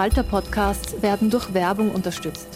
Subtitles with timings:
[0.00, 2.48] Falter-Podcasts werden durch Werbung unterstützt.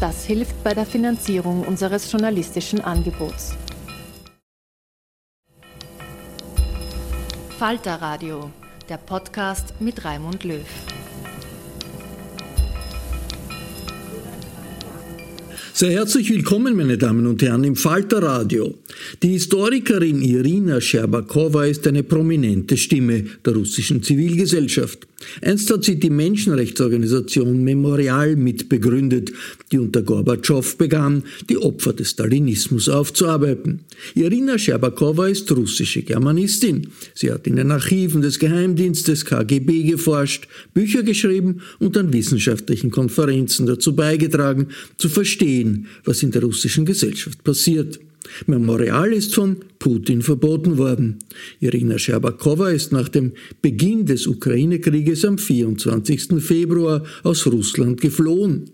[0.00, 3.54] Das hilft bei der Finanzierung unseres journalistischen Angebots.
[7.58, 8.50] Falter Radio,
[8.86, 10.60] der Podcast mit Raimund Löw.
[15.72, 18.74] Sehr herzlich willkommen, meine Damen und Herren, im Falter Radio.
[19.22, 25.08] Die Historikerin Irina Scherbakowa ist eine prominente Stimme der russischen Zivilgesellschaft.
[25.42, 29.32] Einst hat sie die Menschenrechtsorganisation Memorial mitbegründet,
[29.72, 33.80] die unter Gorbatschow begann, die Opfer des Stalinismus aufzuarbeiten.
[34.14, 36.88] Irina Scherbakowa ist russische Germanistin.
[37.14, 43.66] Sie hat in den Archiven des Geheimdienstes KGB geforscht, Bücher geschrieben und an wissenschaftlichen Konferenzen
[43.66, 47.98] dazu beigetragen, zu verstehen, was in der russischen Gesellschaft passiert.
[48.46, 51.18] Memorial ist von Putin verboten worden.
[51.60, 56.42] Irina Scherbakowa ist nach dem Beginn des Ukraine-Krieges am 24.
[56.42, 58.70] Februar aus Russland geflohen.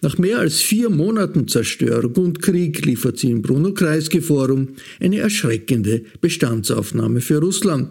[0.00, 4.68] Nach mehr als vier Monaten Zerstörung und Krieg liefert sie im Bruno-Kreisky-Forum
[5.00, 7.90] eine erschreckende Bestandsaufnahme für Russland.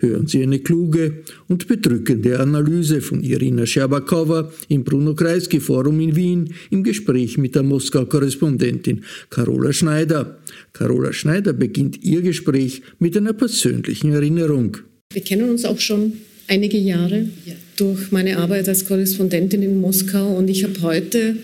[0.00, 6.82] Hören Sie eine kluge und bedrückende Analyse von Irina Scherbakowa im Bruno-Kreisky-Forum in Wien im
[6.82, 10.38] Gespräch mit der Moskau-Korrespondentin Carola Schneider.
[10.72, 14.78] Carola Schneider beginnt ihr Gespräch mit einer persönlichen Erinnerung.
[15.12, 16.14] Wir kennen uns auch schon
[16.48, 17.28] einige Jahre
[17.76, 21.36] durch meine Arbeit als Korrespondentin in Moskau und ich habe heute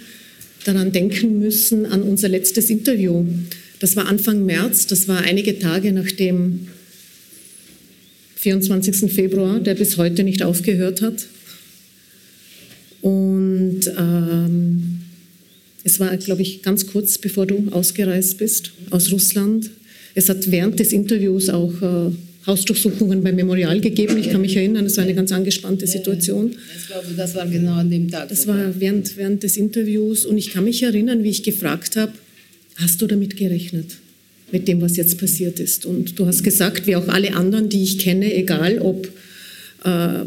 [0.64, 3.24] daran denken müssen, an unser letztes Interview.
[3.80, 6.68] Das war Anfang März, das war einige Tage nach dem
[8.36, 9.12] 24.
[9.12, 11.26] Februar, der bis heute nicht aufgehört hat.
[13.00, 15.00] Und ähm,
[15.84, 19.70] es war, glaube ich, ganz kurz bevor du ausgereist bist aus Russland.
[20.14, 22.12] Es hat während des Interviews auch äh,
[22.46, 24.16] Hausdurchsuchungen beim Memorial gegeben.
[24.18, 26.56] Ich kann mich erinnern, es war eine ganz angespannte Situation.
[26.76, 28.28] Ich glaube, das war genau an dem Tag.
[28.28, 32.12] Das war während, während des Interviews und ich kann mich erinnern, wie ich gefragt habe,
[32.76, 33.96] hast du damit gerechnet?
[34.50, 35.86] Mit dem, was jetzt passiert ist.
[35.86, 39.08] Und du hast gesagt, wie auch alle anderen, die ich kenne, egal ob
[39.84, 40.24] äh,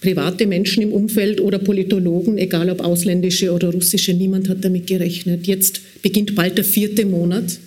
[0.00, 5.46] private Menschen im Umfeld oder Politologen, egal ob ausländische oder russische, niemand hat damit gerechnet.
[5.46, 7.58] Jetzt beginnt bald der vierte Monat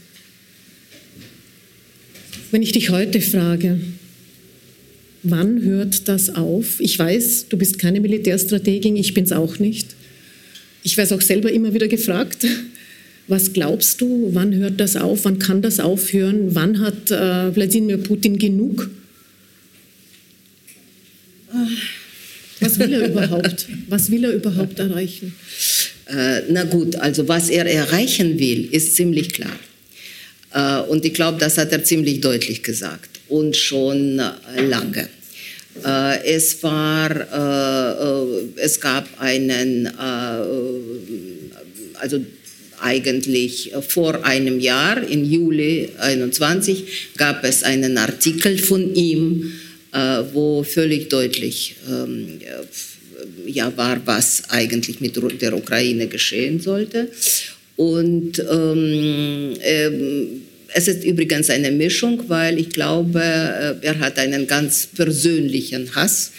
[2.52, 3.80] wenn ich dich heute frage,
[5.24, 6.80] wann hört das auf?
[6.80, 9.88] Ich weiß, du bist keine Militärstrategin, ich bin es auch nicht.
[10.84, 12.46] Ich werde auch selber immer wieder gefragt,
[13.28, 17.98] was glaubst du, wann hört das auf, wann kann das aufhören, wann hat äh, Wladimir
[17.98, 18.90] Putin genug?
[22.60, 23.68] Was will er überhaupt?
[23.88, 25.36] Was will er überhaupt erreichen?
[26.08, 29.58] Äh, na gut, also was er erreichen will, ist ziemlich klar.
[30.54, 35.10] Äh, und ich glaube, das hat er ziemlich deutlich gesagt und schon äh, lange.
[35.86, 37.10] Äh, es war,
[38.56, 39.88] es gab einen,
[41.94, 42.20] also
[42.82, 49.54] eigentlich vor einem Jahr, im Juli 21, gab es einen Artikel von ihm,
[50.34, 52.40] wo völlig deutlich ähm,
[53.46, 57.10] ja, war, was eigentlich mit der Ukraine geschehen sollte.
[57.80, 60.42] Und ähm, ähm,
[60.74, 66.32] es ist übrigens eine Mischung, weil ich glaube, äh, er hat einen ganz persönlichen Hass,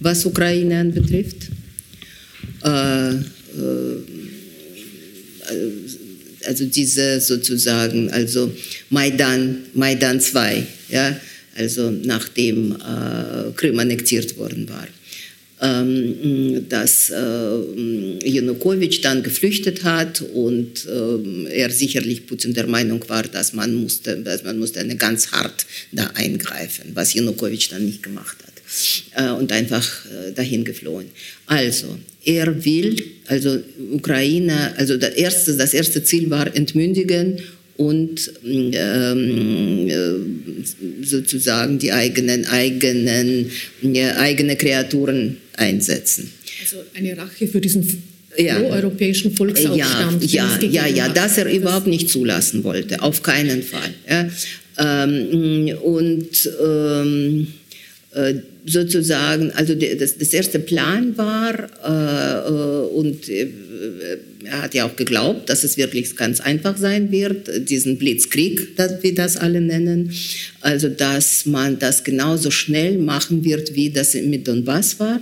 [0.00, 1.50] was Ukraine betrifft.
[2.64, 3.20] Äh, äh,
[6.46, 8.50] also diese sozusagen, also
[8.88, 11.20] Maidan, Maidan 2, ja,
[11.54, 14.88] also nachdem äh, Krim annektiert worden war.
[15.64, 23.22] Ähm, dass äh, Janukowitsch dann geflüchtet hat und ähm, er sicherlich Putin der Meinung war,
[23.22, 28.02] dass man musste, dass man musste eine ganz hart da eingreifen, was Janukowitsch dann nicht
[28.02, 28.54] gemacht hat
[29.24, 31.06] äh, und einfach äh, dahin geflohen.
[31.46, 33.58] Also er will, also
[33.90, 37.40] Ukraine, also das erste, das erste Ziel war entmündigen
[37.76, 43.50] und ähm, äh, sozusagen die eigenen, eigenen,
[43.82, 46.30] äh, eigene Kreaturen einsetzen.
[46.62, 48.02] Also eine Rache für diesen
[48.38, 48.60] ja.
[48.60, 50.24] europäischen Volksaufstand.
[50.32, 53.94] Ja, ja, ja, ja, dass er überhaupt nicht zulassen wollte, auf keinen Fall.
[54.08, 54.28] Ja.
[54.76, 57.63] Ähm, und ähm, äh,
[58.66, 63.48] sozusagen, also das, das erste Plan war, äh, äh, und äh,
[64.44, 69.14] er hat ja auch geglaubt, dass es wirklich ganz einfach sein wird, diesen Blitzkrieg, wir
[69.14, 70.12] das alle nennen,
[70.60, 75.20] also dass man das genauso schnell machen wird, wie das mit Donbass war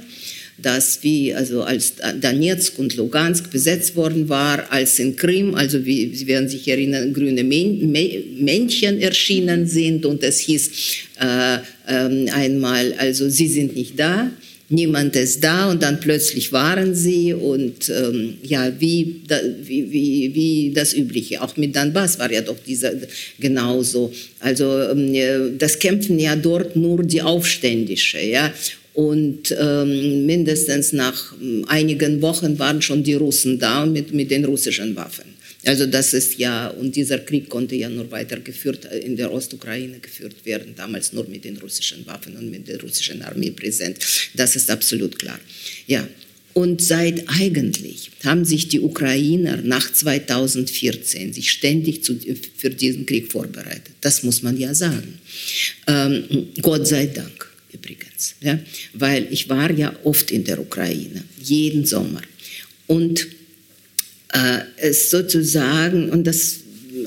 [0.58, 6.14] dass wie also als Donetsk und Lugansk besetzt worden war, als in Krim, also wie
[6.14, 10.70] Sie werden sich erinnern, grüne Männchen erschienen sind und es hieß
[11.20, 11.56] äh,
[11.86, 14.30] äh, einmal, also Sie sind nicht da.
[14.72, 20.34] niemand ist da und dann plötzlich waren sie und ähm, ja, wie, da, wie, wie,
[20.34, 21.42] wie das Übliche.
[21.42, 22.92] Auch mit Donbass war ja doch dieser
[23.38, 24.12] genauso.
[24.40, 28.52] Also ähm, das kämpfen ja dort nur die Aufständische, ja.
[28.94, 34.44] Und ähm, mindestens nach ähm, einigen Wochen waren schon die Russen da mit, mit den
[34.44, 35.32] russischen Waffen.
[35.64, 39.98] Also das ist ja, und dieser Krieg konnte ja nur weitergeführt äh, in der Ostukraine
[40.00, 43.98] geführt werden, damals nur mit den russischen Waffen und mit der russischen Armee präsent.
[44.34, 45.40] Das ist absolut klar.
[45.86, 46.06] Ja.
[46.54, 52.18] Und seit eigentlich haben sich die Ukrainer nach 2014 sich ständig zu,
[52.58, 53.94] für diesen Krieg vorbereitet.
[54.02, 55.18] Das muss man ja sagen.
[55.86, 58.58] Ähm, Gott sei Dank übrigens, ja?
[58.92, 62.22] weil ich war ja oft in der Ukraine, jeden Sommer.
[62.86, 63.26] Und
[64.32, 66.60] äh, es sozusagen, und das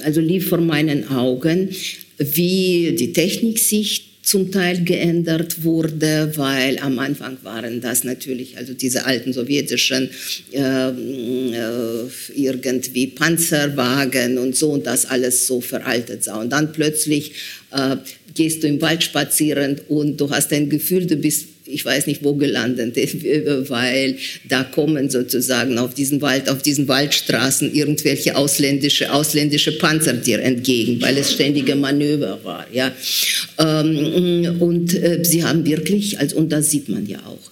[0.04, 1.70] also lief vor meinen Augen,
[2.18, 8.74] wie die Technik sich zum Teil geändert wurde, weil am Anfang waren das natürlich also
[8.74, 10.10] diese alten sowjetischen
[10.52, 16.42] äh, äh, irgendwie Panzerwagen und so und das alles so veraltet sah.
[16.42, 17.34] Und dann plötzlich
[17.76, 17.98] äh,
[18.34, 22.24] gehst du im Wald spazieren und du hast ein Gefühl, du bist ich weiß nicht
[22.24, 22.96] wo gelandet,
[23.70, 24.18] weil
[24.48, 31.02] da kommen sozusagen auf diesen Wald, auf diesen Waldstraßen irgendwelche ausländische, ausländische Panzer dir entgegen,
[31.02, 32.92] weil es ständige Manöver war, ja.
[33.58, 37.52] Ähm, und äh, sie haben wirklich, also, und das sieht man ja auch,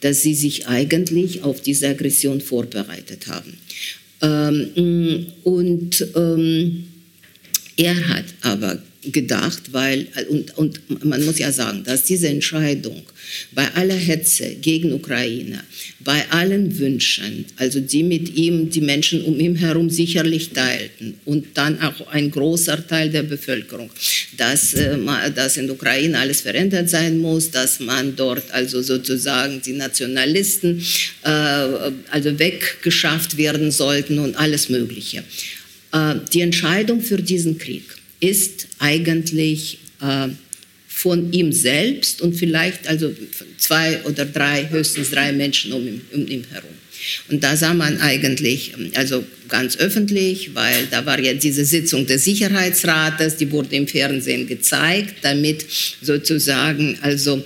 [0.00, 3.56] dass sie sich eigentlich auf diese Aggression vorbereitet haben.
[4.20, 6.84] Ähm, und ähm,
[7.76, 8.78] er hat aber
[9.10, 13.02] gedacht, weil, und, und man muss ja sagen, dass diese Entscheidung
[13.52, 15.64] bei aller Hetze gegen Ukraine,
[16.00, 21.46] bei allen Wünschen, also die mit ihm, die Menschen um ihn herum sicherlich teilten und
[21.54, 23.90] dann auch ein großer Teil der Bevölkerung,
[24.36, 24.96] dass, äh,
[25.34, 30.80] dass in Ukraine alles verändert sein muss, dass man dort also sozusagen die Nationalisten
[31.24, 35.24] äh, also weggeschafft werden sollten und alles Mögliche.
[35.92, 37.82] Äh, die Entscheidung für diesen Krieg
[38.22, 40.28] ist eigentlich äh,
[40.86, 43.12] von ihm selbst und vielleicht also
[43.58, 46.70] zwei oder drei, höchstens drei Menschen um ihn, um ihn herum.
[47.28, 52.06] Und da sah man eigentlich, ähm, also ganz öffentlich, weil da war ja diese Sitzung
[52.06, 55.66] des Sicherheitsrates, die wurde im Fernsehen gezeigt, damit
[56.00, 57.42] sozusagen also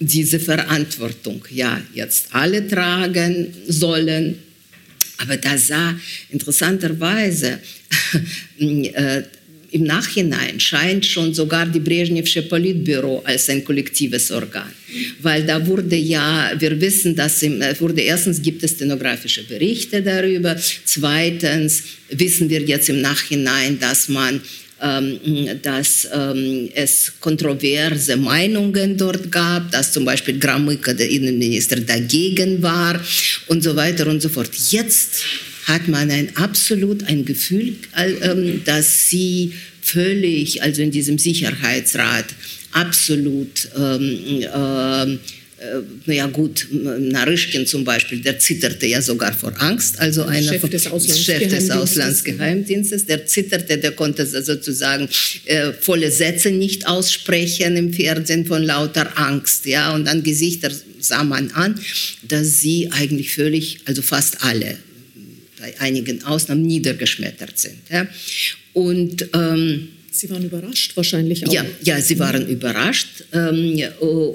[0.00, 4.38] diese Verantwortung ja jetzt alle tragen sollen
[5.18, 5.94] aber da sah
[6.30, 7.58] interessanterweise
[8.58, 9.22] äh,
[9.74, 14.72] im Nachhinein scheint schon sogar die Brezhnevsche Politbüro als ein kollektives Organ.
[15.20, 20.00] Weil da wurde ja, wir wissen, dass im, äh, wurde erstens gibt es stenografische Berichte
[20.00, 24.40] darüber, zweitens wissen wir jetzt im Nachhinein, dass man
[25.62, 33.00] dass ähm, es kontroverse Meinungen dort gab, dass zum Beispiel Gramika, der Innenminister, dagegen war
[33.46, 34.50] und so weiter und so fort.
[34.70, 35.22] Jetzt
[35.66, 42.26] hat man ein absolut ein Gefühl, ähm, dass sie völlig, also in diesem Sicherheitsrat,
[42.72, 45.18] absolut ähm, äh, äh,
[46.06, 50.84] naja gut, Naryschkin zum Beispiel, der zitterte ja sogar vor Angst, also einer Chef des,
[51.18, 55.08] Chef des Auslandsgeheimdienstes, der zitterte, der konnte sozusagen
[55.46, 61.24] äh, volle Sätze nicht aussprechen im Fernsehen von lauter Angst, ja, und an Gesichter sah
[61.24, 61.80] man an,
[62.28, 64.76] dass sie eigentlich völlig, also fast alle,
[65.60, 68.06] bei einigen Ausnahmen niedergeschmettert sind, ja,
[68.72, 71.52] und ähm, Sie waren überrascht wahrscheinlich auch.
[71.52, 73.24] Ja, ja Sie waren überrascht.
[73.32, 73.82] Ähm,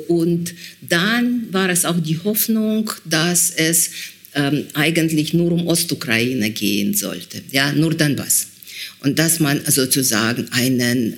[0.10, 3.92] und dann war es auch die Hoffnung, dass es
[4.36, 8.48] ähm, eigentlich nur um Ostukraine gehen sollte, ja, nur dann was.
[9.02, 11.16] Und dass man sozusagen einen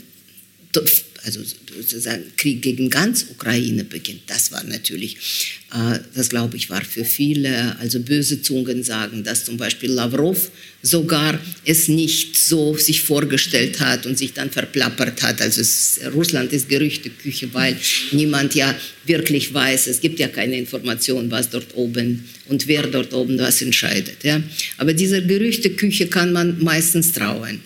[1.25, 4.21] also sozusagen Krieg gegen ganz Ukraine beginnt.
[4.27, 5.17] Das war natürlich,
[5.73, 10.51] äh, das glaube ich, war für viele, also böse Zungen sagen, dass zum Beispiel Lavrov
[10.81, 15.41] sogar es nicht so sich vorgestellt hat und sich dann verplappert hat.
[15.41, 17.77] Also es, Russland ist Gerüchteküche, weil
[18.11, 18.75] niemand ja
[19.05, 23.61] wirklich weiß, es gibt ja keine Information, was dort oben und wer dort oben was
[23.61, 24.23] entscheidet.
[24.23, 24.41] Ja?
[24.77, 27.61] Aber dieser Gerüchteküche kann man meistens trauen.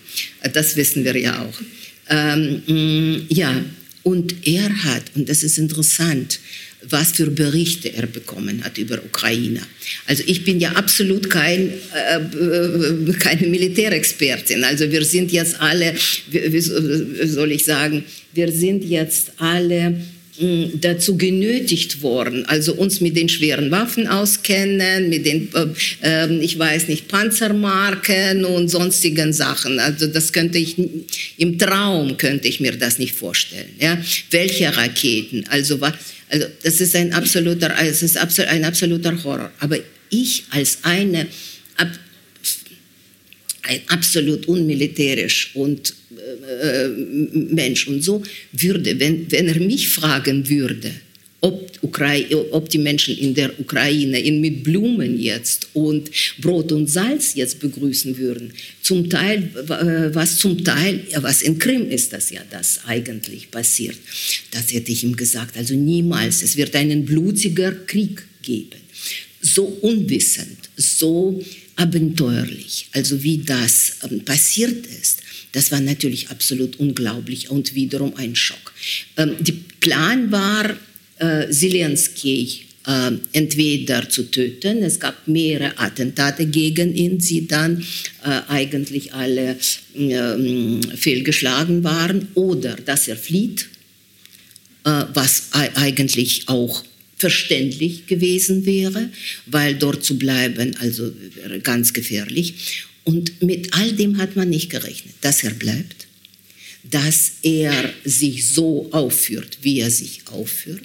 [0.52, 1.60] Das wissen wir ja auch.
[2.08, 3.64] Ähm, mm, ja,
[4.02, 6.38] und er hat, und das ist interessant,
[6.88, 9.60] was für Berichte er bekommen hat über Ukraine.
[10.06, 14.62] Also ich bin ja absolut kein, äh, äh keine Militärexpertin.
[14.62, 15.94] Also wir sind jetzt alle,
[16.30, 20.00] wie soll ich sagen, wir sind jetzt alle
[20.80, 26.58] dazu genötigt worden, also uns mit den schweren Waffen auskennen, mit den, äh, äh, ich
[26.58, 29.78] weiß nicht, Panzermarken und sonstigen Sachen.
[29.80, 30.76] Also das könnte ich,
[31.38, 33.70] im Traum könnte ich mir das nicht vorstellen.
[33.78, 33.98] Ja?
[34.30, 35.44] Welche Raketen?
[35.48, 35.78] Also,
[36.28, 39.50] also das ist ein absoluter, es ist ein absoluter Horror.
[39.60, 39.78] Aber
[40.10, 41.28] ich als eine ein
[43.88, 50.92] absolut unmilitärisch und äh, Mensch und so würde, wenn, wenn er mich fragen würde,
[51.40, 56.88] ob, Ukraine, ob die Menschen in der Ukraine ihn mit Blumen jetzt und Brot und
[56.88, 58.52] Salz jetzt begrüßen würden.
[58.82, 59.50] Zum Teil,
[60.12, 63.96] was zum Teil, was in Krim ist das ja das eigentlich passiert.
[64.50, 65.56] Das hätte ich ihm gesagt.
[65.56, 66.42] Also niemals.
[66.42, 68.80] Es wird einen blutiger Krieg geben.
[69.40, 71.40] So unwissend, so
[71.76, 78.34] abenteuerlich, also wie das ähm, passiert ist, das war natürlich absolut unglaublich und wiederum ein
[78.34, 78.72] Schock.
[79.16, 80.76] Ähm, der Plan war,
[81.18, 87.84] äh, Zelensky äh, entweder zu töten, es gab mehrere Attentate gegen ihn, die dann
[88.24, 89.56] äh, eigentlich alle
[89.94, 93.68] äh, fehlgeschlagen waren, oder dass er flieht,
[94.84, 96.84] äh, was eigentlich auch
[97.16, 99.10] verständlich gewesen wäre,
[99.46, 102.54] weil dort zu bleiben, also wäre ganz gefährlich.
[103.04, 106.06] Und mit all dem hat man nicht gerechnet, dass er bleibt,
[106.82, 110.82] dass er sich so aufführt, wie er sich aufführt,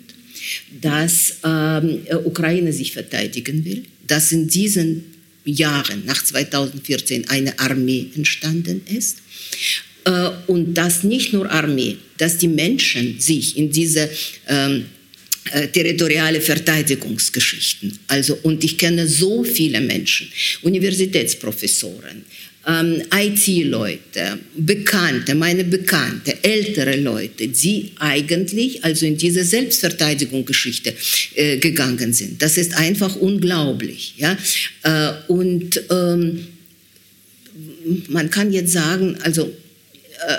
[0.82, 5.04] dass ähm, Ukraine sich verteidigen will, dass in diesen
[5.46, 9.18] Jahren nach 2014 eine Armee entstanden ist
[10.06, 14.10] äh, und dass nicht nur Armee, dass die Menschen sich in diese
[14.48, 14.86] ähm,
[15.52, 17.98] äh, territoriale Verteidigungsgeschichten.
[18.08, 20.28] Also, und ich kenne so viele Menschen,
[20.62, 22.24] Universitätsprofessoren,
[22.68, 30.94] ähm, IT-Leute, Bekannte, meine Bekannte, ältere Leute, die eigentlich also in diese Selbstverteidigungsgeschichte
[31.36, 32.42] äh, gegangen sind.
[32.42, 34.14] Das ist einfach unglaublich.
[34.18, 34.38] Ja?
[34.84, 36.48] Äh, und ähm,
[38.10, 39.52] man kann jetzt sagen, also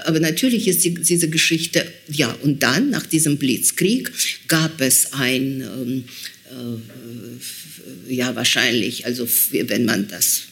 [0.05, 4.11] aber natürlich ist die, diese Geschichte, ja, und dann, nach diesem Blitzkrieg,
[4.49, 6.05] gab es ein, ähm,
[8.09, 10.43] äh, ja, wahrscheinlich, also wenn man das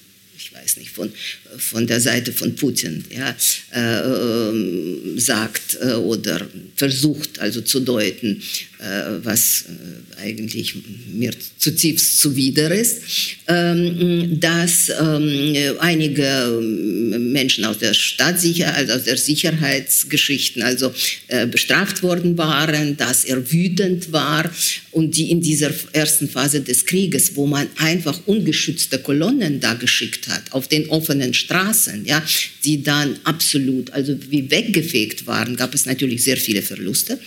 [0.51, 1.13] ich weiß nicht, von,
[1.59, 3.35] von der Seite von Putin ja,
[3.73, 8.43] äh, ähm, sagt äh, oder versucht also zu deuten,
[8.79, 10.75] äh, was äh, eigentlich
[11.13, 13.03] mir zutiefst zuwider ist,
[13.47, 16.61] ähm, dass ähm, einige
[17.19, 20.93] Menschen aus der Stadtsicherheit, also aus der Sicherheitsgeschichten, also
[21.29, 24.51] äh, bestraft worden waren, dass er wütend war
[24.93, 30.29] und die in dieser ersten Phase des Krieges, wo man einfach ungeschützte Kolonnen da geschickt
[30.29, 32.23] hat auf den offenen Straßen, ja,
[32.65, 37.19] die dann absolut, also wie weggefegt waren, gab es natürlich sehr viele Verluste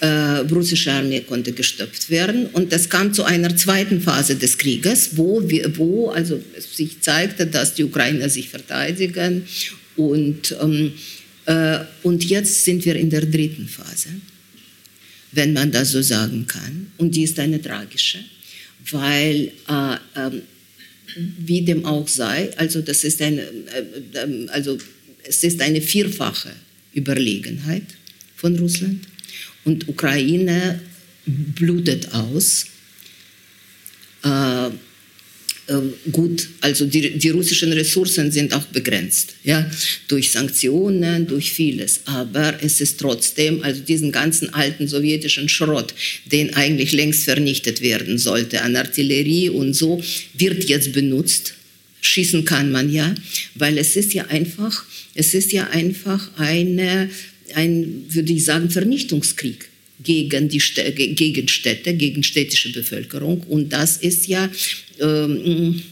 [0.00, 0.06] äh,
[0.50, 2.46] russische Armee konnte gestoppt werden.
[2.46, 7.46] Und das kam zu einer zweiten Phase des Krieges, wo, wir, wo also sich zeigte,
[7.46, 9.44] dass die Ukrainer sich verteidigen.
[9.96, 10.92] Und, ähm,
[11.46, 14.10] äh, und jetzt sind wir in der dritten Phase,
[15.32, 16.92] wenn man das so sagen kann.
[16.98, 18.18] Und die ist eine tragische,
[18.90, 20.42] weil äh, ähm,
[21.38, 23.84] wie dem auch sei, also das ist eine, äh,
[24.14, 24.78] ähm, also
[25.24, 26.50] es ist eine vierfache
[26.94, 27.84] Überlegenheit
[28.36, 29.06] von Russland
[29.64, 30.80] und Ukraine
[31.26, 32.66] blutet aus.
[34.24, 34.70] Äh,
[36.12, 39.70] gut, also die, die, russischen Ressourcen sind auch begrenzt, ja,
[40.08, 42.00] durch Sanktionen, durch vieles.
[42.06, 45.92] Aber es ist trotzdem, also diesen ganzen alten sowjetischen Schrott,
[46.32, 50.02] den eigentlich längst vernichtet werden sollte an Artillerie und so,
[50.34, 51.54] wird jetzt benutzt.
[52.00, 53.14] Schießen kann man ja,
[53.56, 54.84] weil es ist ja einfach,
[55.14, 57.10] es ist ja einfach eine
[57.54, 59.68] ein, würde ich sagen, Vernichtungskrieg
[60.00, 60.58] gegen die
[61.14, 63.40] gegen Städte, gegen städtische Bevölkerung.
[63.40, 64.48] Und das ist ja
[65.00, 65.82] ähm,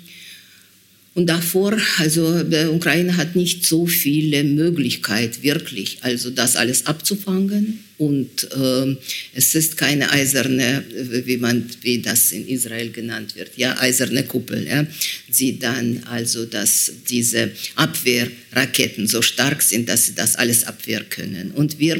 [1.14, 7.80] und davor, also die Ukraine hat nicht so viele Möglichkeiten, wirklich, also das alles abzufangen.
[7.98, 8.96] Und äh,
[9.34, 10.84] es ist keine eiserne,
[11.24, 14.86] wie, man, wie das in Israel genannt wird, ja, eiserne Kuppel, ja,
[15.28, 21.52] die dann also, dass diese Abwehrraketen so stark sind, dass sie das alles abwehren können.
[21.52, 21.98] Und wir,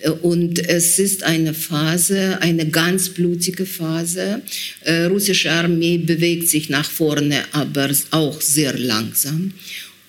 [0.00, 4.42] äh, und es ist eine Phase, eine ganz blutige Phase.
[4.82, 9.52] Äh, russische Armee bewegt sich nach vorne, aber auch sehr langsam.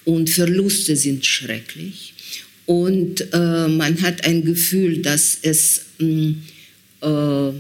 [0.03, 2.13] Und Verluste sind schrecklich.
[2.67, 6.43] Und äh, man hat ein Gefühl, dass es mh, mm,
[7.01, 7.53] äh,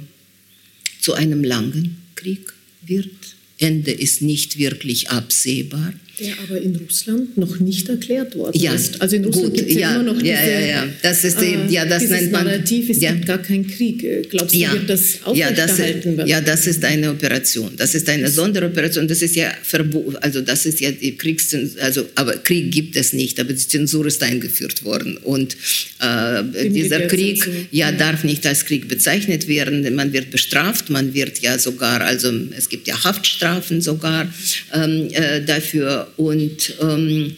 [0.99, 2.53] zu einem langen Krieg
[2.85, 3.09] wird.
[3.57, 5.93] Ende ist nicht wirklich absehbar.
[6.19, 8.99] Der aber in Russland noch nicht erklärt worden ja, ist.
[8.99, 10.87] Also in Russland gibt es ja, immer noch diese, ja, ja, ja.
[11.03, 13.11] Das ist eben, ja, das nennt man, Narrativ, es ja.
[13.11, 14.29] gibt gar keinen Krieg.
[14.31, 14.73] Glaubst du, ja.
[14.73, 16.27] wird das ja, aufrechterhalten werden?
[16.27, 17.71] ja, das ist eine Operation.
[17.77, 19.07] Das ist eine Sonderoperation.
[19.07, 20.15] Das ist ja verboten.
[20.17, 21.81] Also das ist ja die Kriegszensur.
[21.83, 23.39] Also, aber Krieg gibt es nicht.
[23.39, 25.17] Aber die Zensur ist eingeführt worden.
[25.17, 25.55] Und
[25.99, 29.93] äh, dieser Krieg, ja, darf nicht als Krieg bezeichnet werden.
[29.93, 30.89] Man wird bestraft.
[30.89, 34.33] Man wird ja sogar, also es gibt ja Haftstrafen sogar
[34.73, 37.35] ähm, äh, dafür und ähm,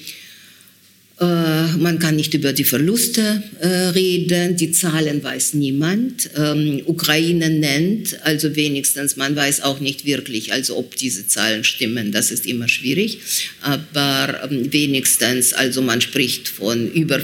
[1.20, 6.30] äh, man kann nicht über die Verluste äh, reden, die Zahlen weiß niemand.
[6.38, 12.14] Ähm, Ukraine nennt, also wenigstens, man weiß auch nicht wirklich, also ob diese Zahlen stimmen,
[12.14, 13.20] das ist immer schwierig.
[13.60, 17.20] Aber ähm, wenigstens, also man spricht von über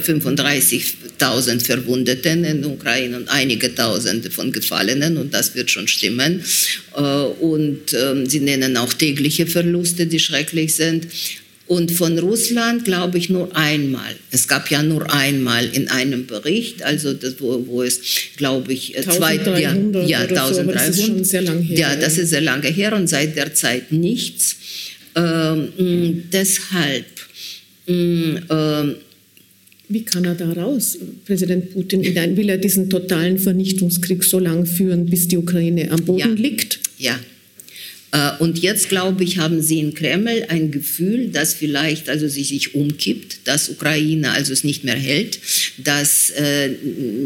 [1.18, 6.42] 35.000 Verwundeten in der Ukraine und einige Tausende von Gefallenen und das wird schon stimmen.
[6.96, 11.08] Äh, und ähm, sie nennen auch tägliche Verluste, die schrecklich sind.
[11.68, 14.14] Und von Russland glaube ich nur einmal.
[14.30, 18.00] Es gab ja nur einmal in einem Bericht, also das, wo, wo es,
[18.36, 19.56] glaube ich, 1300
[19.92, 20.54] zwei, ja, ja 1300.
[20.54, 21.78] So, das ist schon sehr lange her.
[21.78, 24.56] Ja, das ist sehr lange her und seit der Zeit nichts.
[25.16, 27.06] Ähm, deshalb.
[27.88, 28.96] Ähm,
[29.88, 32.02] wie kann er da raus, Präsident Putin?
[32.36, 36.26] Will er diesen totalen Vernichtungskrieg so lange führen, bis die Ukraine am Boden ja.
[36.28, 36.80] liegt?
[36.98, 37.20] Ja,
[38.38, 42.74] und jetzt, glaube ich, haben sie in Kreml ein Gefühl, dass vielleicht also sie sich
[42.74, 45.38] umkippt, dass Ukraine also es nicht mehr hält,
[45.78, 46.70] dass äh,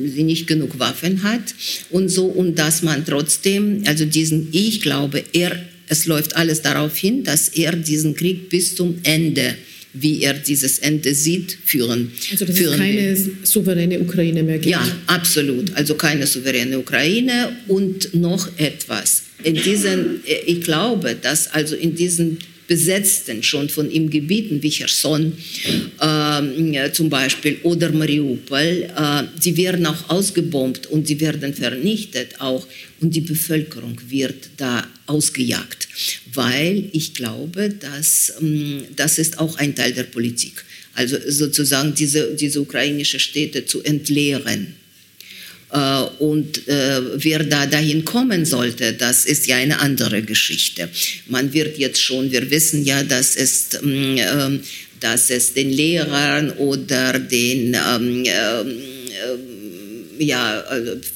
[0.06, 1.54] sie nicht genug Waffen hat
[1.90, 6.96] und so und dass man trotzdem, also diesen, ich glaube, er, es läuft alles darauf
[6.96, 9.54] hin, dass er diesen Krieg bis zum Ende
[9.92, 12.12] wie er dieses Ende sieht, führen.
[12.30, 13.36] Also dass führen es keine will.
[13.42, 14.70] souveräne Ukraine mehr gibt.
[14.70, 15.74] Ja, absolut.
[15.74, 19.22] Also keine souveräne Ukraine und noch etwas.
[19.42, 22.38] In diesen, ich glaube, dass also in diesen
[22.70, 25.32] besetzten schon von ihm Gebieten wie Cherson
[26.00, 32.64] äh, zum Beispiel oder Mariupol, äh, werden auch ausgebombt und sie werden vernichtet auch
[33.00, 35.88] und die Bevölkerung wird da ausgejagt,
[36.32, 40.64] weil ich glaube, dass ähm, das ist auch ein Teil der Politik.
[40.94, 44.76] Also sozusagen diese, diese ukrainische Städte zu entleeren.
[46.18, 50.88] Und äh, wer da dahin kommen sollte, das ist ja eine andere Geschichte.
[51.28, 54.58] Man wird jetzt schon, wir wissen ja, dass es, äh,
[54.98, 60.64] dass es den Lehrern oder den ähm, äh, ja,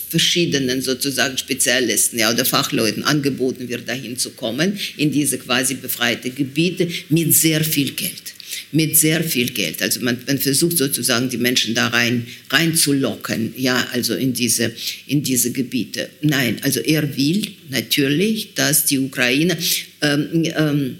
[0.09, 6.31] verschiedenen sozusagen Spezialisten ja, oder Fachleuten angeboten wird, dahin zu kommen, in diese quasi befreite
[6.31, 8.34] Gebiete mit sehr viel Geld
[8.75, 9.81] mit sehr viel Geld.
[9.81, 14.73] Also man, man, versucht sozusagen die Menschen da rein reinzulocken, ja, also in diese
[15.07, 16.11] in diese Gebiete.
[16.23, 19.57] Nein, also er will natürlich, dass die Ukraine
[20.03, 20.97] ähm, ähm,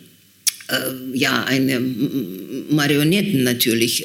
[0.69, 4.05] äh, ja eine Marionetten natürlich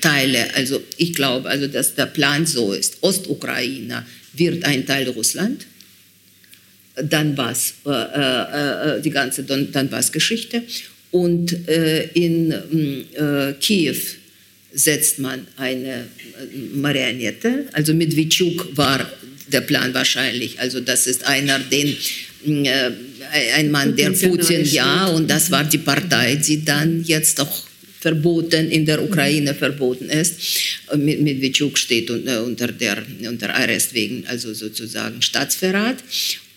[0.00, 0.54] Teile.
[0.54, 5.66] Also ich glaube, also dass der Plan so ist: Ostukraine wird ein Teil Russland.
[6.94, 10.62] Donbass, äh, äh, die ganze Donbass-Geschichte
[11.12, 13.96] und äh, in äh, Kiew
[14.74, 16.06] setzt man eine
[16.74, 17.66] Marionette.
[17.72, 19.08] Also Medvedchuk war
[19.48, 20.58] der Plan wahrscheinlich.
[20.58, 21.96] Also das ist einer, den
[22.46, 22.90] äh,
[23.54, 27.62] ein Mann, der Putin, ja, und das war die Partei, die dann jetzt auch
[28.00, 30.40] verboten in der Ukraine verboten ist.
[30.96, 35.98] Medvedchuk steht unter der unter Arrest wegen also sozusagen Staatsverrat.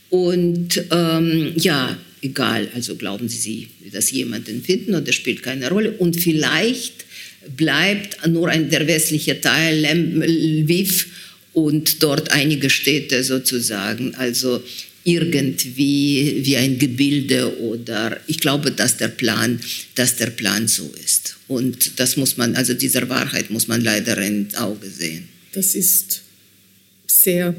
[0.10, 5.92] Und ähm, ja, egal, also glauben Sie, dass jemanden finden oder spielt keine Rolle.
[5.94, 7.06] Und vielleicht
[7.56, 11.08] bleibt nur ein, der westliche Teil, Lviv
[11.54, 14.62] und dort einige Städte sozusagen, also
[15.06, 19.60] irgendwie wie ein Gebilde oder ich glaube, dass der Plan,
[19.94, 21.38] dass der Plan so ist.
[21.48, 25.30] Und das muss man, also dieser Wahrheit muss man leider ins Auge sehen.
[25.54, 26.24] Das ist
[27.06, 27.56] sehr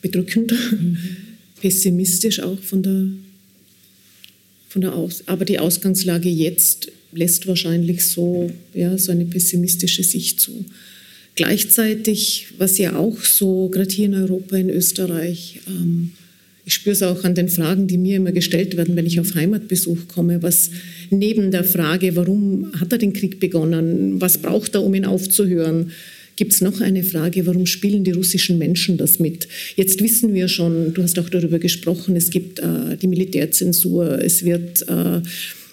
[0.00, 0.96] bedrückend, mhm.
[1.60, 3.08] pessimistisch auch von der
[4.70, 10.40] von der Aus aber die Ausgangslage jetzt lässt wahrscheinlich so, ja, so eine pessimistische Sicht
[10.40, 10.64] zu.
[11.34, 16.12] Gleichzeitig, was ja auch so, gerade hier in Europa, in Österreich, ähm,
[16.64, 19.34] ich spüre es auch an den Fragen, die mir immer gestellt werden, wenn ich auf
[19.34, 20.70] Heimatbesuch komme, was
[21.10, 25.90] neben der Frage, warum hat er den Krieg begonnen, was braucht er, um ihn aufzuhören,
[26.40, 29.46] gibt es noch eine Frage, warum spielen die russischen Menschen das mit?
[29.76, 34.42] Jetzt wissen wir schon, du hast auch darüber gesprochen, es gibt äh, die Militärzensur, es
[34.42, 34.88] wird...
[34.88, 35.20] Äh,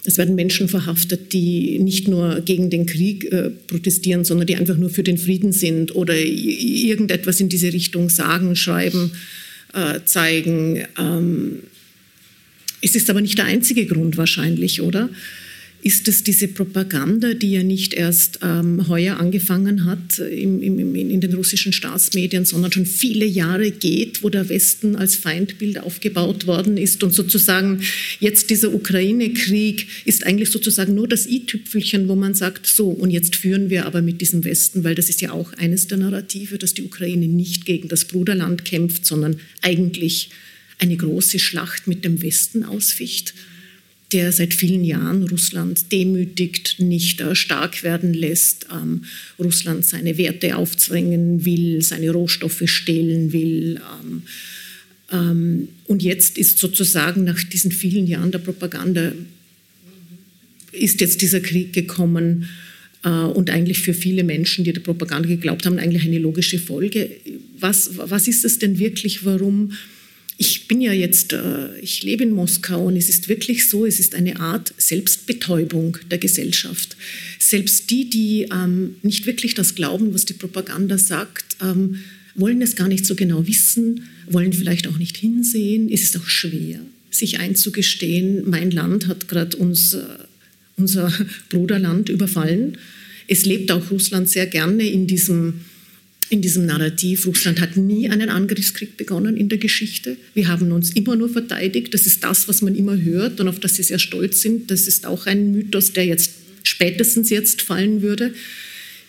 [0.04, 4.78] es werden Menschen verhaftet, die nicht nur gegen den Krieg äh, protestieren, sondern die einfach
[4.78, 9.10] nur für den Frieden sind oder irgendetwas in diese Richtung sagen, schreiben,
[9.74, 10.84] äh, zeigen.
[10.98, 11.58] Ähm,
[12.80, 15.10] es ist aber nicht der einzige Grund wahrscheinlich, oder?
[15.80, 21.20] Ist es diese Propaganda, die ja nicht erst ähm, heuer angefangen hat im, im, in
[21.20, 26.76] den russischen Staatsmedien, sondern schon viele Jahre geht, wo der Westen als Feindbild aufgebaut worden
[26.78, 27.80] ist und sozusagen
[28.18, 33.36] jetzt dieser Ukraine-Krieg ist eigentlich sozusagen nur das i-Tüpfelchen, wo man sagt, so und jetzt
[33.36, 36.74] führen wir aber mit diesem Westen, weil das ist ja auch eines der Narrative, dass
[36.74, 40.30] die Ukraine nicht gegen das Bruderland kämpft, sondern eigentlich
[40.80, 43.34] eine große Schlacht mit dem Westen ausficht
[44.12, 49.04] der seit vielen Jahren Russland demütigt, nicht äh, stark werden lässt, ähm,
[49.38, 53.80] Russland seine Werte aufzwängen will, seine Rohstoffe stehlen will.
[54.02, 54.22] Ähm,
[55.12, 59.12] ähm, und jetzt ist sozusagen nach diesen vielen Jahren der Propaganda,
[60.72, 62.48] ist jetzt dieser Krieg gekommen
[63.04, 67.10] äh, und eigentlich für viele Menschen, die der Propaganda geglaubt haben, eigentlich eine logische Folge.
[67.58, 69.72] Was, was ist es denn wirklich, warum
[70.40, 73.98] ich bin ja jetzt, äh, ich lebe in Moskau und es ist wirklich so, es
[73.98, 76.96] ist eine Art Selbstbetäubung der Gesellschaft.
[77.40, 81.98] Selbst die, die ähm, nicht wirklich das glauben, was die Propaganda sagt, ähm,
[82.36, 85.90] wollen es gar nicht so genau wissen, wollen vielleicht auch nicht hinsehen.
[85.92, 90.04] Es ist auch schwer, sich einzugestehen, mein Land hat gerade uns, äh,
[90.76, 91.12] unser
[91.50, 92.78] Bruderland überfallen.
[93.26, 95.62] Es lebt auch Russland sehr gerne in diesem
[96.30, 100.16] in diesem Narrativ, Russland hat nie einen Angriffskrieg begonnen in der Geschichte.
[100.34, 101.94] Wir haben uns immer nur verteidigt.
[101.94, 104.70] Das ist das, was man immer hört und auf das sie sehr stolz sind.
[104.70, 108.34] Das ist auch ein Mythos, der jetzt spätestens jetzt fallen würde.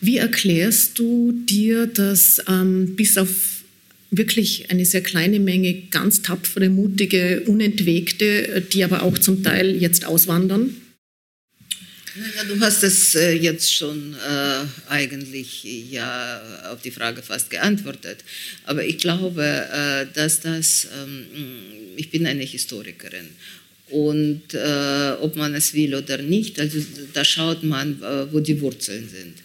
[0.01, 3.63] Wie erklärst du dir, dass ähm, bis auf
[4.12, 10.05] wirklich eine sehr kleine Menge ganz tapfere, mutige, unentwegte, die aber auch zum Teil jetzt
[10.05, 10.75] auswandern,
[12.36, 18.19] ja, du hast es äh, jetzt schon äh, eigentlich ja auf die Frage fast geantwortet.
[18.65, 21.25] Aber ich glaube, äh, dass das, ähm,
[21.95, 23.29] ich bin eine Historikerin
[23.89, 26.79] und äh, ob man es will oder nicht, also
[27.13, 29.36] da schaut man, äh, wo die Wurzeln sind.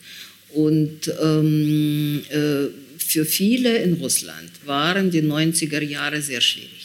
[0.51, 2.67] Und ähm, äh,
[2.99, 6.84] für viele in Russland waren die 90er Jahre sehr schwierig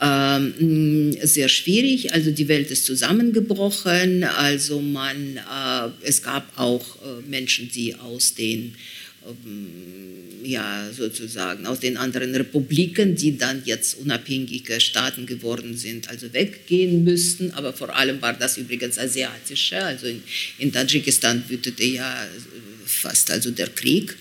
[0.00, 2.12] ähm, sehr schwierig.
[2.12, 4.24] Also die Welt ist zusammengebrochen.
[4.24, 8.74] Also man, äh, es gab auch äh, Menschen, die aus den
[9.26, 16.32] ähm, ja, sozusagen aus den anderen Republiken, die dann jetzt unabhängige Staaten geworden sind, also
[16.32, 17.50] weggehen müssten.
[17.52, 19.82] Aber vor allem war das übrigens asiatische.
[19.82, 20.22] Also in,
[20.58, 22.28] in Tadschikistan wütete ja
[22.84, 24.14] fast also der Krieg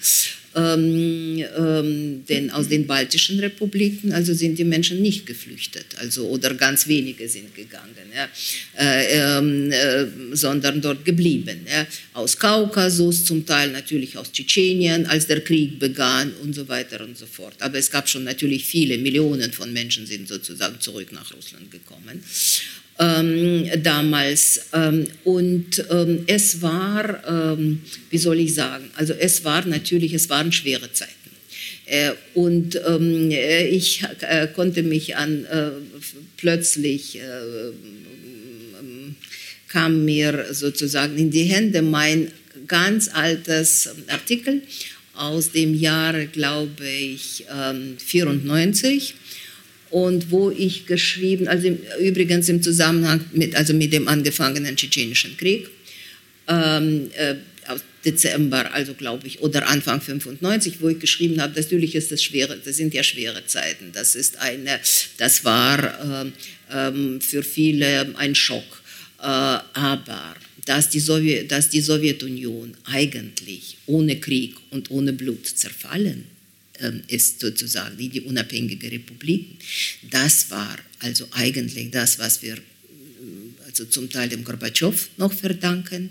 [0.56, 6.54] ähm, ähm, denn aus den baltischen Republiken also sind die Menschen nicht geflüchtet, also oder
[6.54, 8.30] ganz wenige sind gegangen, ja,
[8.80, 11.66] äh, ähm, äh, sondern dort geblieben.
[11.70, 17.02] Ja, aus Kaukasus, zum Teil natürlich aus Tschetschenien, als der Krieg begann und so weiter
[17.02, 17.56] und so fort.
[17.60, 22.24] Aber es gab schon natürlich viele Millionen von Menschen sind sozusagen zurück nach Russland gekommen
[23.00, 24.68] ähm, damals.
[24.74, 30.30] Ähm, und ähm, es war, ähm, wie soll ich sagen, also es war natürlich, es
[30.30, 31.14] waren schwere Zeiten.
[31.86, 35.70] Äh, und ähm, äh, ich äh, konnte mich an äh,
[36.38, 37.22] plötzlich äh,
[39.68, 42.32] kam mir sozusagen in die Hände mein
[42.66, 44.62] ganz altes Artikel
[45.14, 47.46] aus dem Jahre, glaube ich,
[47.98, 49.16] 94 ähm,
[49.96, 55.38] und wo ich geschrieben, also im, übrigens im Zusammenhang mit, also mit dem angefangenen tschetschenischen
[55.38, 55.70] Krieg,
[56.50, 57.36] ähm, äh,
[57.68, 62.22] aus Dezember, also glaube ich, oder Anfang 95, wo ich geschrieben habe, natürlich ist das
[62.22, 63.94] schwere, das sind ja schwere Zeiten.
[63.94, 64.82] Das ist eine,
[65.18, 68.82] das war äh, äh, für viele ein Schock.
[69.20, 76.36] Äh, aber dass die, dass die Sowjetunion eigentlich ohne Krieg und ohne Blut zerfallen ähm,
[77.08, 79.58] ist sozusagen wie die unabhängige Republiken.
[80.10, 82.60] Das war also eigentlich das, was wir äh,
[83.66, 86.10] also zum Teil dem Gorbatschow noch verdanken.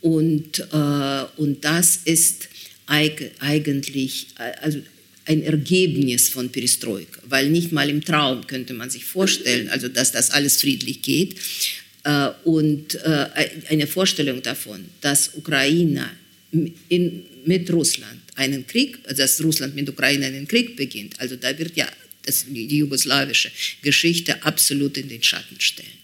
[0.00, 2.48] Und, äh, und das ist
[2.86, 4.80] eigentlich äh, also
[5.26, 10.10] ein Ergebnis von Perestroika, weil nicht mal im Traum könnte man sich vorstellen, also dass
[10.12, 11.36] das alles friedlich geht.
[12.04, 13.26] Äh, und äh,
[13.68, 16.08] eine Vorstellung davon, dass Ukraine
[16.88, 21.18] in, mit Russland einen Krieg, dass Russland mit Ukraine einen Krieg beginnt.
[21.20, 21.88] Also da wird ja
[22.24, 23.50] das, die jugoslawische
[23.82, 25.98] Geschichte absolut in den Schatten stellen.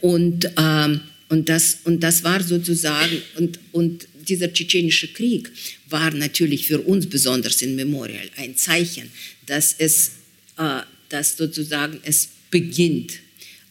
[0.00, 5.50] Und, ähm, und, das, und das war sozusagen, und, und dieser tschetschenische Krieg
[5.88, 9.10] war natürlich für uns besonders in Memorial ein Zeichen,
[9.46, 10.12] dass es,
[10.58, 13.12] äh, dass sozusagen es beginnt,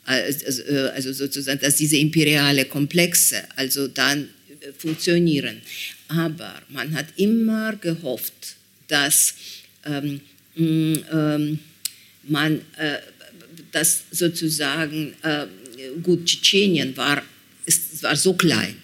[0.05, 0.63] also,
[0.95, 4.29] also sozusagen, dass diese imperiale Komplexe also dann
[4.61, 5.61] äh, funktionieren.
[6.09, 8.55] Aber man hat immer gehofft,
[8.87, 9.35] dass
[9.85, 10.21] ähm,
[10.57, 11.59] ähm,
[12.23, 12.97] man, äh,
[13.71, 15.45] dass sozusagen, äh,
[16.03, 17.23] gut, Tschetschenien war
[17.69, 18.75] es war so klein,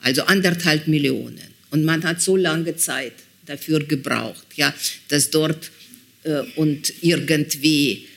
[0.00, 1.48] also anderthalb Millionen.
[1.70, 3.14] Und man hat so lange Zeit
[3.46, 4.72] dafür gebraucht, ja,
[5.08, 5.70] dass dort
[6.22, 8.07] äh, und irgendwie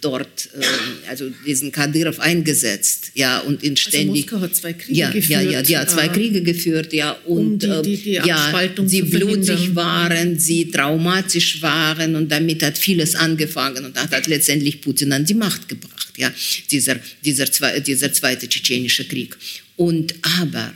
[0.00, 4.24] dort, äh, also diesen Kadyrov eingesetzt, ja, und in Also ständig.
[4.30, 5.42] Moskau hat zwei Kriege ja, geführt.
[5.44, 8.70] Ja, ja, ja, zwei äh, Kriege geführt, ja, und um die- die- die äh, ja,
[8.86, 14.80] sie blutig waren, sie traumatisch waren und damit hat vieles angefangen und hat, hat letztendlich
[14.80, 16.32] Putin an die Macht gebracht, ja,
[16.70, 17.46] dieser, dieser,
[17.80, 19.36] dieser zweite tschetschenische Krieg.
[19.76, 20.72] Und aber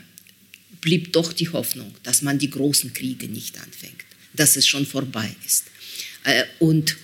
[0.82, 4.02] blieb doch die Hoffnung, dass man die großen Kriege nicht anfängt,
[4.34, 5.64] dass es schon vorbei ist.
[6.24, 6.96] Äh, Und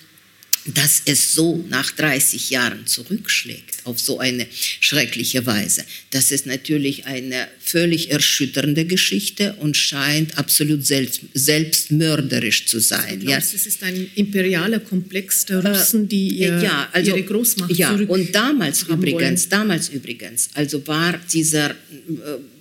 [0.74, 4.46] dass es so nach 30 Jahren zurückschlägt auf so eine
[4.80, 12.80] schreckliche Weise, das ist natürlich eine völlig erschütternde Geschichte und scheint absolut selbst, selbstmörderisch zu
[12.80, 13.20] sein.
[13.20, 17.22] Du glaubst, es ist ein imperialer Komplex der Russen, die ihr, Äh, ja, also, ihre
[17.22, 19.50] Großmacht ja, und damals übrigens, wollen.
[19.50, 21.74] damals übrigens, also war dieser, äh,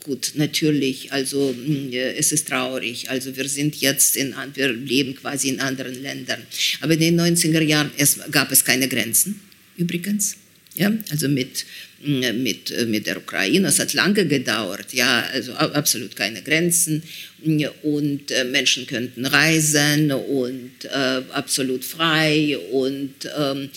[0.07, 5.49] gut, natürlich, also mh, es ist traurig, also wir sind jetzt in, wir leben quasi
[5.49, 6.41] in anderen Ländern,
[6.81, 9.39] aber in den 90er Jahren es, gab es keine Grenzen,
[9.75, 10.37] übrigens,
[10.75, 11.65] ja, also mit,
[12.01, 17.03] mh, mit, mit der Ukraine, es hat lange gedauert, ja, also absolut keine Grenzen.
[17.43, 23.69] Mh, und äh, Menschen könnten reisen und äh, absolut frei und ähm,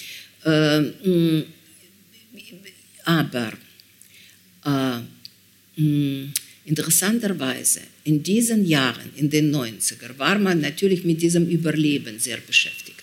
[0.44, 1.42] äh,
[3.04, 3.52] aber
[4.64, 5.00] äh,
[6.64, 13.00] interessanterweise in diesen Jahren, in den 90er, war man natürlich mit diesem Überleben sehr beschäftigt.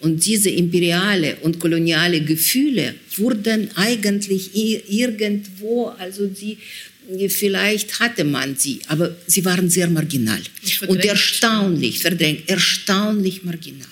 [0.00, 6.58] Und diese imperiale und koloniale Gefühle wurden eigentlich irgendwo, also sie,
[7.28, 10.40] vielleicht hatte man sie, aber sie waren sehr marginal.
[10.86, 13.88] Und erstaunlich, verdrängt, erstaunlich marginal.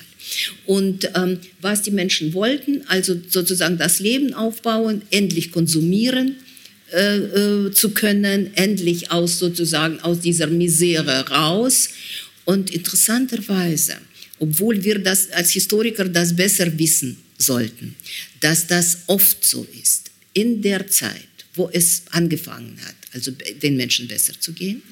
[0.67, 6.37] Und ähm, was die Menschen wollten, also sozusagen das Leben aufbauen, endlich konsumieren
[6.93, 11.91] äh, äh, zu können, endlich aus sozusagen aus dieser Misere raus.
[12.45, 13.95] Und interessanterweise,
[14.39, 17.95] obwohl wir das als Historiker das besser wissen sollten,
[18.41, 24.09] dass das oft so ist, in der Zeit, wo es angefangen hat, also den Menschen
[24.09, 24.83] besser zu gehen,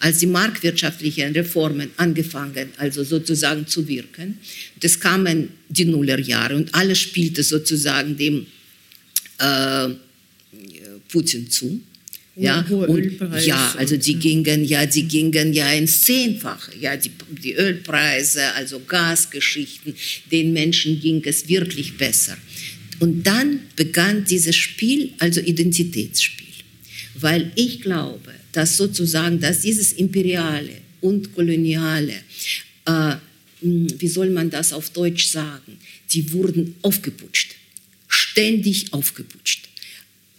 [0.00, 4.38] als die marktwirtschaftlichen Reformen angefangen, also sozusagen zu wirken.
[4.80, 8.46] Das kamen die Nullerjahre und alles spielte sozusagen dem
[9.38, 9.88] äh,
[11.08, 11.80] Putin zu.
[12.36, 17.10] Ja, und, ja, also die gingen ja, die gingen ja ins Zehnfache, ja, die,
[17.42, 19.94] die Ölpreise, also Gasgeschichten,
[20.30, 22.38] den Menschen ging es wirklich besser.
[23.00, 26.46] Und dann begann dieses Spiel, also Identitätsspiel,
[27.16, 32.14] weil ich glaube, dass sozusagen, dass dieses imperiale und koloniale,
[32.86, 33.16] äh,
[33.60, 35.78] mh, wie soll man das auf Deutsch sagen,
[36.12, 37.56] die wurden aufgeputscht,
[38.08, 39.69] ständig aufgeputscht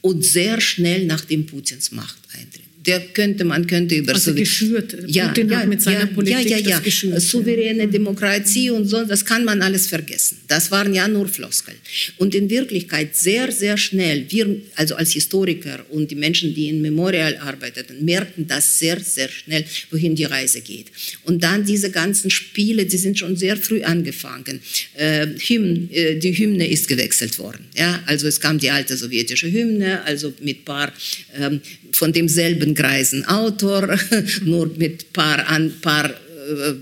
[0.02, 2.71] und sehr schnell nach dem Putins Machteintritt.
[2.86, 4.96] Der könnte, man könnte über Also geschürt.
[5.02, 6.80] Putin hat mit seiner Politik ja, ja, ja.
[6.80, 7.20] geschürt, ja.
[7.20, 10.40] Souveräne Demokratie und so, das kann man alles vergessen.
[10.48, 11.78] Das waren ja nur Floskeln.
[12.18, 16.82] Und in Wirklichkeit sehr, sehr schnell, wir, also als Historiker und die Menschen, die in
[16.82, 20.88] Memorial arbeiteten, merkten das sehr, sehr schnell, wohin die Reise geht.
[21.24, 24.60] Und dann diese ganzen Spiele, die sind schon sehr früh angefangen.
[24.96, 27.66] Äh, Hymn, äh, die Hymne ist gewechselt worden.
[27.78, 28.02] Ja?
[28.08, 30.92] Also es kam die alte sowjetische Hymne, also mit paar
[31.40, 31.62] ähm,
[31.94, 33.98] von demselben greisen Autor,
[34.44, 36.74] nur mit paar, an, paar äh,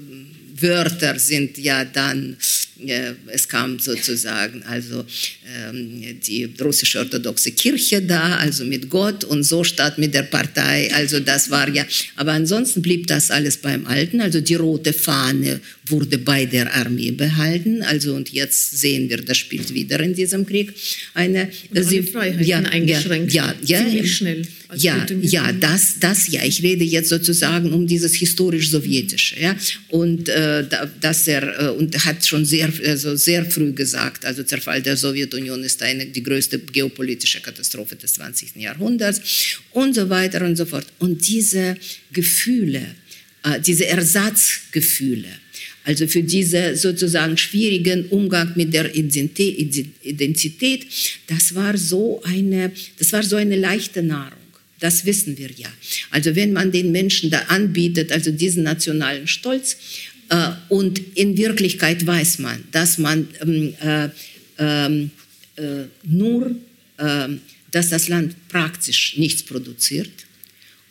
[0.61, 2.37] Wörter sind ja dann,
[2.85, 5.05] äh, es kam sozusagen also
[5.55, 10.91] ähm, die russische orthodoxe Kirche da, also mit Gott und so statt mit der Partei,
[10.93, 15.59] also das war ja, aber ansonsten blieb das alles beim Alten, also die rote Fahne
[15.89, 20.45] wurde bei der Armee behalten, also und jetzt sehen wir, das spielt wieder in diesem
[20.45, 20.73] Krieg
[21.13, 23.33] eine Und alle Freiheiten eingeschränkt.
[23.33, 24.41] Ja, ja, Ziemlich ja, schnell,
[24.75, 26.43] Ja, ja, das, das ja.
[26.43, 29.55] Ich rede jetzt sozusagen um dieses historisch-sowjetische, ja.
[29.89, 34.43] Und äh, da- dass er äh, und hat schon sehr, also sehr früh gesagt, also
[34.43, 38.55] Zerfall der Sowjetunion ist eine die größte geopolitische Katastrophe des 20.
[38.57, 39.21] Jahrhunderts
[39.71, 40.85] und so weiter und so fort.
[40.99, 41.75] Und diese
[42.11, 42.83] Gefühle,
[43.43, 45.27] äh, diese Ersatzgefühle.
[45.83, 50.85] Also für diesen sozusagen schwierigen Umgang mit der Identi- Identität,
[51.27, 54.37] das war so eine, das war so eine leichte Nahrung.
[54.79, 55.71] Das wissen wir ja.
[56.11, 59.77] Also wenn man den Menschen da anbietet, also diesen nationalen Stolz,
[60.29, 64.09] äh, und in Wirklichkeit weiß man, dass man ähm, äh,
[64.57, 65.11] ähm,
[65.55, 66.55] äh, nur,
[66.97, 67.41] ähm,
[67.71, 70.11] dass das Land praktisch nichts produziert.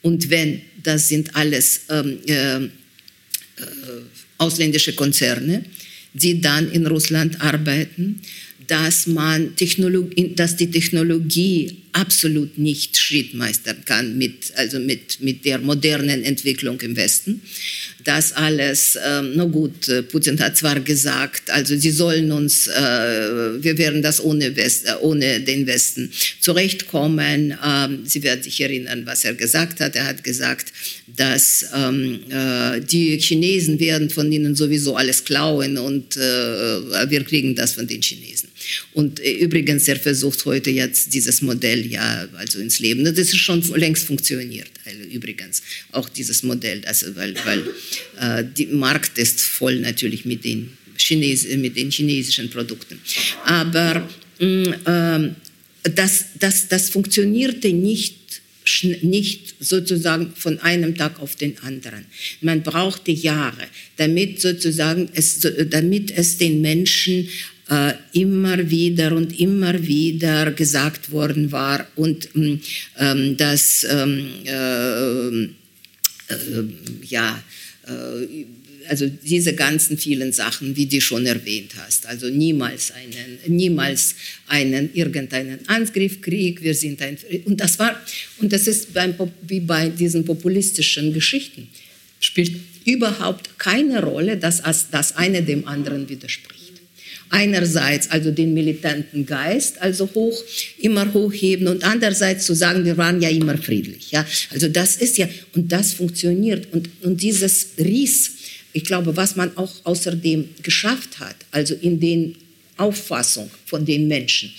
[0.03, 2.69] Und wenn, das sind alles ähm, äh,
[4.39, 5.65] ausländische Konzerne,
[6.15, 8.21] die dann in Russland arbeiten,
[8.67, 15.45] dass, man Technologie, dass die Technologie absolut nicht Schritt meistern kann mit, also mit, mit
[15.45, 17.43] der modernen Entwicklung im Westen.
[18.05, 23.63] Das alles, ähm, na gut, äh, Putin hat zwar gesagt, also sie sollen uns, äh,
[23.63, 27.55] wir werden das ohne, West, äh, ohne den Westen zurechtkommen.
[27.65, 29.97] Ähm, sie werden sich erinnern, was er gesagt hat.
[29.97, 30.73] Er hat gesagt,
[31.17, 37.57] dass ähm, äh, die Chinesen werden von ihnen sowieso alles klauen und äh, wir kriegen
[37.57, 38.49] das von den Chinesen.
[38.93, 43.05] Und äh, übrigens, er versucht heute jetzt dieses Modell ja also ins Leben.
[43.05, 44.71] Das ist schon längst funktioniert.
[44.85, 47.61] Also übrigens auch dieses Modell, also weil, weil
[48.19, 52.99] äh, der Markt ist voll natürlich mit den, Chines mit den chinesischen Produkten.
[53.45, 54.09] Aber
[54.41, 55.31] mh, äh,
[55.95, 58.19] das, das, das funktionierte nicht
[59.03, 62.05] nicht sozusagen von einem Tag auf den anderen.
[62.41, 63.65] Man brauchte Jahre,
[63.97, 67.29] damit sozusagen es, damit es den Menschen
[67.69, 72.55] äh, immer wieder und immer wieder gesagt worden war und mm,
[72.99, 76.65] ähm, dass ähm, äh, äh,
[77.09, 77.43] ja
[77.87, 78.45] äh,
[78.89, 82.07] also diese ganzen vielen Sachen, wie du schon erwähnt hast.
[82.07, 84.15] Also niemals einen, niemals
[84.47, 86.63] einen irgendeinen Angriffskrieg.
[86.63, 88.01] Wir sind ein und das war
[88.39, 89.15] und das ist beim,
[89.47, 91.69] wie bei diesen populistischen Geschichten
[92.21, 92.53] spielt
[92.87, 96.68] überhaupt keine Rolle, dass das eine dem anderen widerspricht
[97.31, 100.43] einerseits also den militanten Geist also hoch
[100.79, 104.11] immer hochheben und andererseits zu sagen, wir waren ja immer friedlich.
[104.11, 108.33] Ja, also das ist ja und das funktioniert und und dieses Ries,
[108.73, 112.37] ich glaube, was man auch außerdem geschafft hat, also in den
[112.77, 114.53] Auffassung von den Menschen,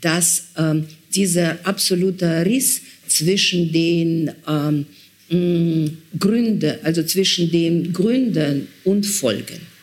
[0.00, 4.86] dass ähm, dieser absolute Riss zwischen den ähm,
[6.18, 9.73] Gründe, also zwischen den Gründen und Folgen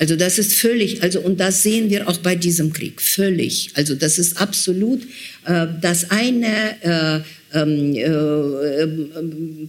[0.00, 3.68] also das ist völlig, also und das sehen wir auch bei diesem Krieg, völlig.
[3.74, 5.02] Also das ist absolut
[5.44, 9.68] äh, das eine äh, ähm, äh, ähm,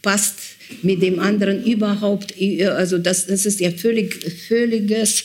[0.00, 0.36] passt
[0.82, 4.14] mit dem anderen überhaupt, äh, also das, das ist ja völlig,
[4.46, 5.24] völliges,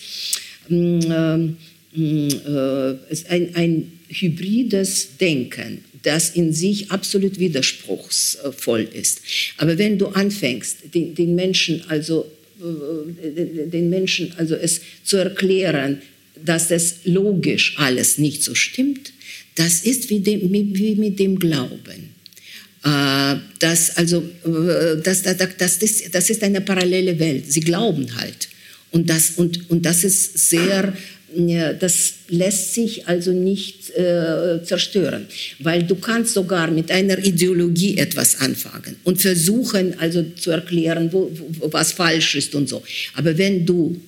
[0.68, 1.58] ähm,
[1.96, 2.96] äh,
[3.30, 9.22] ein, ein hybrides Denken das in sich absolut widerspruchsvoll ist.
[9.58, 16.02] Aber wenn du anfängst, den, den Menschen also äh, den Menschen also es zu erklären,
[16.44, 19.14] dass das logisch alles nicht so stimmt,
[19.56, 22.16] das ist wie, dem, wie mit dem Glauben.
[22.84, 27.52] Äh, das, also, äh, das, das, das, ist, das ist eine parallele Welt.
[27.52, 28.50] Sie glauben halt.
[28.92, 30.96] Und das, und, und das ist sehr
[31.80, 35.28] das lässt sich also nicht äh, zerstören,
[35.60, 41.32] weil du kannst sogar mit einer Ideologie etwas anfangen und versuchen also zu erklären, wo,
[41.32, 42.84] wo, was falsch ist und so.
[43.14, 44.00] Aber wenn du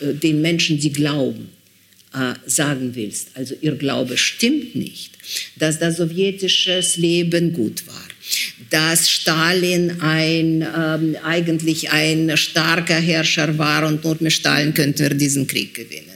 [0.00, 1.48] äh, den Menschen, die glauben,
[2.12, 5.12] äh, sagen willst, also ihr Glaube stimmt nicht,
[5.56, 8.08] dass das sowjetische Leben gut war,
[8.70, 15.14] dass Stalin ein, ähm, eigentlich ein starker Herrscher war und nur mit Stalin könnten wir
[15.14, 16.13] diesen Krieg gewinnen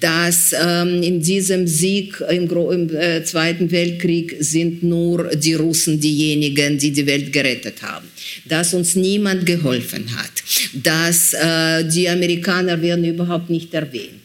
[0.00, 6.78] dass ähm, in diesem Sieg im, im äh, Zweiten Weltkrieg sind nur die Russen diejenigen,
[6.78, 8.06] die die Welt gerettet haben,
[8.46, 10.30] dass uns niemand geholfen hat,
[10.74, 14.18] dass äh, die Amerikaner werden überhaupt nicht erwähnt.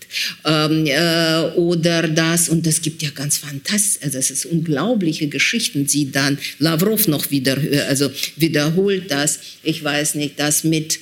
[0.45, 5.88] Ähm, äh, oder das, und es gibt ja ganz fantastisch, also das ist unglaubliche Geschichten,
[5.88, 10.99] die dann Lavrov noch wieder, äh, also wiederholt das, ich weiß nicht, das mit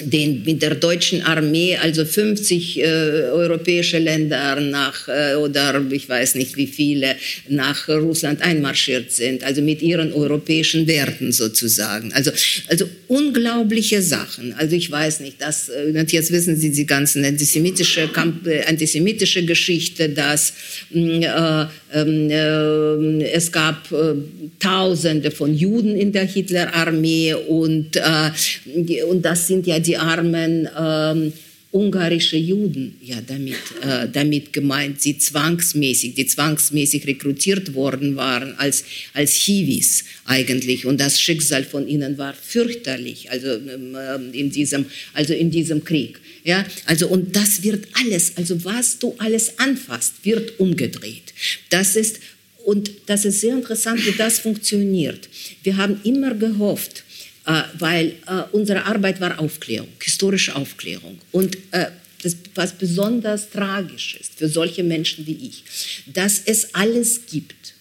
[0.00, 2.82] den, mit der deutschen Armee, also 50 äh,
[3.30, 7.16] europäische Länder nach, äh, oder ich weiß nicht wie viele,
[7.48, 12.12] nach Russland einmarschiert sind, also mit ihren europäischen Werten sozusagen.
[12.12, 12.30] Also,
[12.68, 14.52] also unglaubliche Sachen.
[14.54, 18.08] Also ich weiß nicht, dass, äh, jetzt wissen Sie die ganzen antisemitische,
[18.46, 20.52] äh, antisemitische Geschichte, dass
[20.90, 24.14] mm, äh, es gab äh,
[24.58, 31.32] Tausende von Juden in der Hitlerarmee und, äh, und das sind ja die armen ähm,
[31.76, 38.84] ungarische Juden ja damit, äh, damit gemeint, die zwangsmäßig, die zwangsmäßig rekrutiert worden waren als,
[39.12, 40.86] als Hiwis eigentlich.
[40.86, 46.18] Und das Schicksal von ihnen war fürchterlich, also ähm, in diesem, also in diesem Krieg.
[46.46, 51.34] Ja, also und das wird alles, also was du alles anfasst, wird umgedreht.
[51.70, 52.20] Das ist
[52.64, 55.28] und das ist sehr interessant, wie das funktioniert.
[55.64, 57.02] Wir haben immer gehofft,
[57.46, 61.18] äh, weil äh, unsere Arbeit war Aufklärung, historische Aufklärung.
[61.32, 61.86] Und äh,
[62.22, 65.64] das, was besonders tragisch ist für solche Menschen wie ich,
[66.06, 67.74] dass es alles gibt.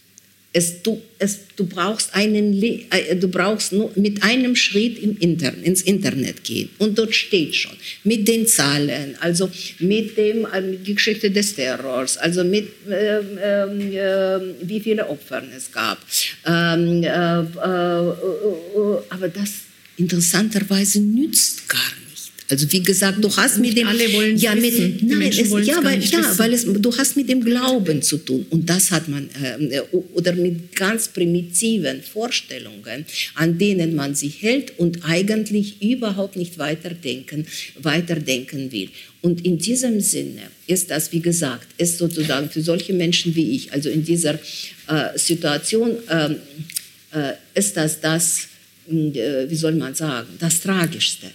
[0.57, 5.65] Es, du, es, du brauchst einen, äh, du brauchst nur mit einem Schritt im Internet,
[5.65, 7.75] ins Internet gehen und dort steht schon
[8.05, 13.17] mit den Zahlen, also mit dem äh, mit der Geschichte des Terrors, also mit äh,
[13.17, 15.97] äh, wie viele Opfer es gab.
[16.45, 17.07] Ähm, äh,
[19.09, 19.51] aber das
[19.97, 22.04] interessanterweise nützt gar nicht.
[22.47, 24.99] Also wie gesagt, du hast mit dem alle wollen ja mit wissen.
[25.01, 28.69] nein, es, ja, weil, ja, weil es, du hast mit dem Glauben zu tun und
[28.69, 29.81] das hat man äh,
[30.13, 37.47] oder mit ganz primitiven Vorstellungen, an denen man sich hält und eigentlich überhaupt nicht weiterdenken,
[37.81, 38.89] weiterdenken will.
[39.23, 43.73] Und in diesem Sinne ist das, wie gesagt, ist sozusagen für solche Menschen wie ich,
[43.73, 44.35] also in dieser
[44.87, 46.35] äh, Situation ähm,
[47.11, 48.49] äh, ist das das,
[48.87, 51.27] äh, wie soll man sagen, das Tragischste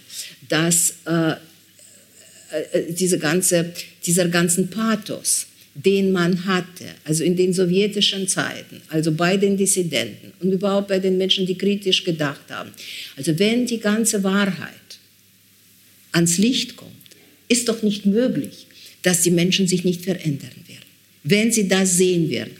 [0.51, 3.71] dass äh, äh, diese ganze,
[4.05, 10.33] dieser ganzen Pathos, den man hatte, also in den sowjetischen Zeiten, also bei den Dissidenten
[10.41, 12.71] und überhaupt bei den Menschen, die kritisch gedacht haben.
[13.15, 14.99] Also wenn die ganze Wahrheit
[16.11, 16.91] ans Licht kommt,
[17.47, 18.67] ist doch nicht möglich,
[19.01, 20.89] dass die Menschen sich nicht verändern werden,
[21.23, 22.51] wenn sie das sehen werden.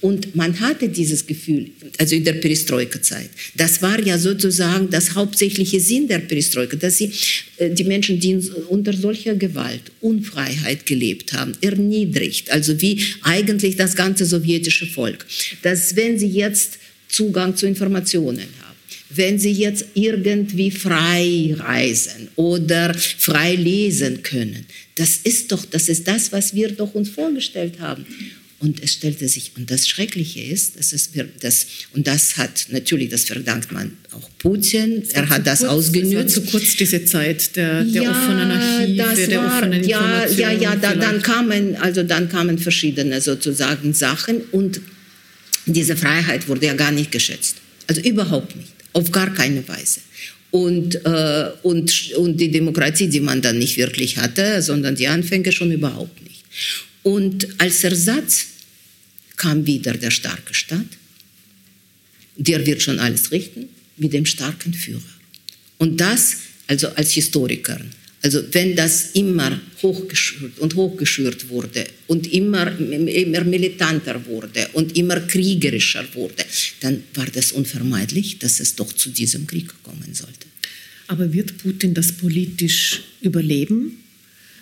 [0.00, 3.30] Und man hatte dieses Gefühl, also in der Perestroika-Zeit.
[3.56, 7.10] Das war ja sozusagen das hauptsächliche Sinn der Perestroika, dass sie
[7.56, 8.36] äh, die Menschen, die
[8.68, 15.26] unter solcher Gewalt, Unfreiheit gelebt haben, erniedrigt, also wie eigentlich das ganze sowjetische Volk,
[15.62, 16.78] dass wenn sie jetzt
[17.08, 18.76] Zugang zu Informationen haben,
[19.10, 26.06] wenn sie jetzt irgendwie frei reisen oder frei lesen können, das ist doch, das ist
[26.06, 28.04] das, was wir doch uns vorgestellt haben.
[28.60, 33.08] Und es stellte sich, und das Schreckliche ist, dass es, das, und das hat natürlich,
[33.08, 36.12] das verdankt man auch Putin, er hat das kurz, ausgenutzt.
[36.12, 40.26] Es war zu kurz diese Zeit der, der ja, offenen Archive, der war, offenen ja.
[40.26, 44.80] Ja, ja, da, dann kamen, also dann kamen verschiedene sozusagen Sachen und
[45.66, 47.56] diese Freiheit wurde ja gar nicht geschätzt.
[47.86, 50.00] Also überhaupt nicht, auf gar keine Weise.
[50.50, 55.52] Und, äh, und, und die Demokratie, die man dann nicht wirklich hatte, sondern die Anfänge
[55.52, 56.44] schon überhaupt nicht.
[57.08, 58.48] Und als Ersatz
[59.36, 60.90] kam wieder der starke Staat.
[62.36, 65.14] Der wird schon alles richten mit dem starken Führer.
[65.78, 66.36] Und das,
[66.66, 67.80] also als Historiker,
[68.20, 75.18] also wenn das immer hochgeschürt und hochgeschürt wurde und immer, immer militanter wurde und immer
[75.18, 76.44] kriegerischer wurde,
[76.80, 80.46] dann war das unvermeidlich, dass es doch zu diesem Krieg kommen sollte.
[81.06, 84.04] Aber wird Putin das politisch überleben?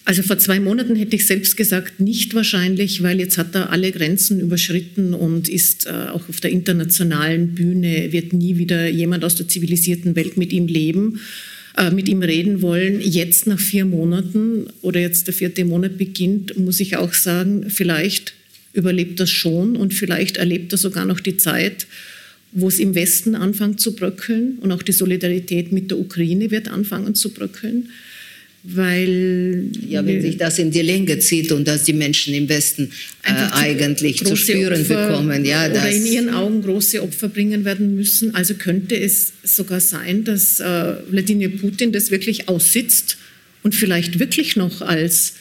[0.07, 3.91] Also vor zwei Monaten hätte ich selbst gesagt, nicht wahrscheinlich, weil jetzt hat er alle
[3.91, 9.35] Grenzen überschritten und ist äh, auch auf der internationalen Bühne, wird nie wieder jemand aus
[9.35, 11.19] der zivilisierten Welt mit ihm leben,
[11.77, 13.01] äh, mit ihm reden wollen.
[13.01, 18.33] Jetzt nach vier Monaten oder jetzt der vierte Monat beginnt, muss ich auch sagen, vielleicht
[18.75, 21.89] überlebt das schon und vielleicht erlebt er sogar noch die Zeit,
[22.53, 26.69] wo es im Westen anfängt zu bröckeln und auch die Solidarität mit der Ukraine wird
[26.69, 27.89] anfangen zu bröckeln
[28.69, 32.91] weil ja, wenn sich das in die Länge zieht und dass die Menschen im Westen
[33.23, 37.95] äh, eigentlich zu spüren Opfer bekommen, ja, oder in ihren Augen große Opfer bringen werden
[37.95, 38.35] müssen.
[38.35, 43.19] Also könnte es sogar sein, dass äh, Wladimir Putin das wirklich aussitzt
[43.63, 45.35] und vielleicht wirklich noch als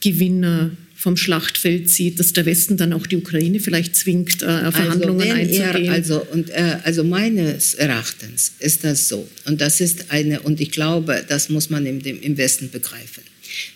[0.00, 0.70] Gewinner
[1.02, 5.34] vom Schlachtfeld sieht, dass der Westen dann auch die Ukraine vielleicht zwingt, äh, Verhandlungen also
[5.34, 5.84] einzugehen?
[5.86, 9.28] Er, also, und, äh, also meines Erachtens ist das so.
[9.44, 13.24] Und das ist eine, und ich glaube, das muss man im, im Westen begreifen.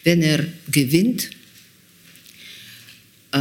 [0.04, 1.30] Wenn er gewinnt,
[3.32, 3.38] äh,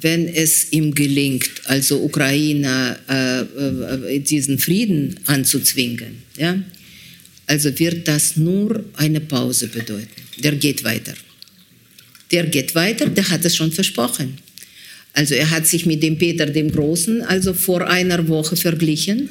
[0.00, 6.58] wenn es ihm gelingt, also Ukraine äh, äh, diesen Frieden anzuzwingen, ja,
[7.46, 10.08] also wird das nur eine Pause bedeuten.
[10.38, 11.12] Der geht weiter
[12.30, 14.38] der geht weiter, der hat es schon versprochen.
[15.12, 19.30] Also er hat sich mit dem Peter dem Großen also vor einer Woche verglichen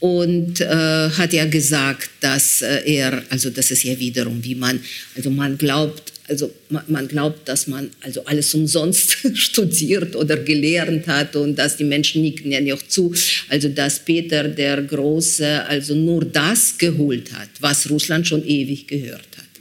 [0.00, 4.78] und äh, hat ja gesagt, dass äh, er, also das ist ja wiederum, wie man,
[5.16, 6.52] also man glaubt, also
[6.88, 12.20] man, glaubt, dass man also alles umsonst studiert oder gelernt hat und dass die Menschen
[12.20, 13.14] nicken ja nicht zu,
[13.48, 19.28] also dass Peter der Große also nur das geholt hat, was Russland schon ewig gehört
[19.38, 19.53] hat.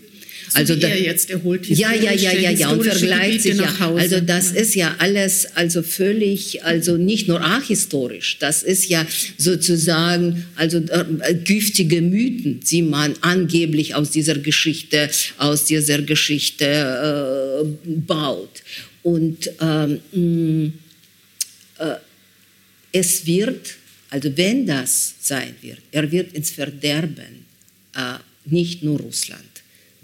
[0.54, 3.92] Also da, er jetzt erholt ja, ja, ja, ja, ja, und vergleicht sich ja.
[3.96, 8.38] Also das ist ja alles, also völlig, also nicht nur ahistorisch.
[8.40, 9.06] Das ist ja
[9.38, 17.68] sozusagen, also äh, giftige Mythen, die man angeblich aus dieser Geschichte, aus dieser Geschichte äh,
[17.86, 18.62] baut.
[19.02, 20.74] Und ähm,
[21.80, 21.96] äh,
[22.92, 23.76] es wird,
[24.10, 27.46] also wenn das sein wird, er wird ins Verderben,
[27.96, 29.53] äh, nicht nur Russland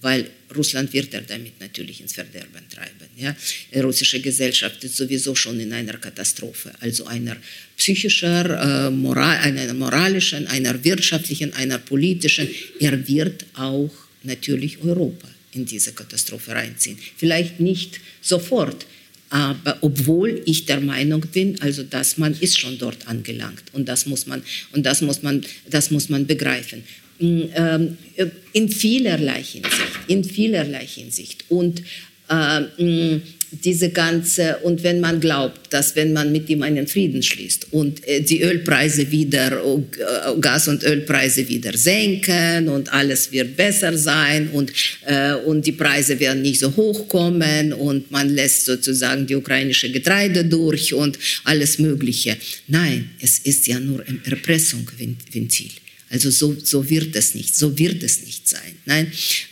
[0.02, 3.10] weil Russland wird er damit natürlich ins Verderben treiben.
[3.18, 3.36] Ja?
[3.74, 7.38] Die russische Gesellschaft ist sowieso schon in einer Katastrophe, also einer
[7.78, 12.48] psychischer, äh, moral, einer moralischen, einer wirtschaftlichen, einer politischen.
[12.80, 13.92] Er wird auch
[14.24, 16.98] natürlich Europa in diese Katastrophe reinziehen.
[17.18, 18.86] Vielleicht nicht sofort,
[19.30, 24.08] aber obwohl ich der Meinung bin, also dass man ist schon dort angelangt und das
[24.08, 24.42] muss man
[24.72, 26.84] und das muss man das muss man begreifen
[27.20, 31.84] in vielerlei Hinsicht, in vielerlei Hinsicht und
[32.30, 33.20] äh,
[33.52, 38.08] diese ganze, und wenn man glaubt, dass wenn man mit ihm einen Frieden schließt und
[38.08, 44.50] äh, die Ölpreise wieder, äh, Gas- und Ölpreise wieder senken und alles wird besser sein
[44.50, 44.72] und,
[45.06, 49.92] äh, und die Preise werden nicht so hoch kommen und man lässt sozusagen die ukrainische
[49.92, 52.38] Getreide durch und alles Mögliche.
[52.68, 55.72] Nein, es ist ja nur ein Erpressungsventil.
[56.10, 58.74] Also so, so wird es nicht, so wird es nicht sein.
[58.86, 59.12] Nein?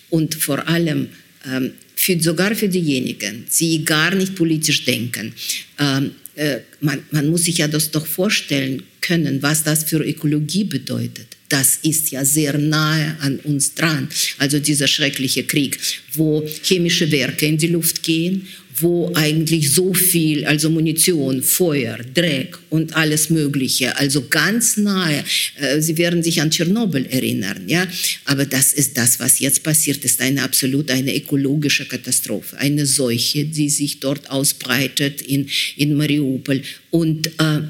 [0.10, 1.10] Und vor allem,
[1.46, 5.34] ähm, für, sogar für diejenigen, die gar nicht politisch denken.
[5.80, 10.64] Ähm, äh, man, man muss sich ja das doch vorstellen können, was das für Ökologie
[10.64, 11.28] bedeutet.
[11.50, 14.10] Das ist ja sehr nahe an uns dran.
[14.38, 15.80] Also dieser schreckliche Krieg,
[16.14, 18.48] wo chemische Werke in die Luft gehen,
[18.80, 25.24] wo eigentlich so viel, also Munition, Feuer, Dreck und alles Mögliche, also ganz nahe.
[25.60, 27.88] Äh, Sie werden sich an Tschernobyl erinnern, ja.
[28.26, 33.46] Aber das ist das, was jetzt passiert, ist eine absolut eine ökologische Katastrophe, eine Seuche,
[33.46, 36.62] die sich dort ausbreitet in, in Mariupol.
[36.92, 37.62] Und äh,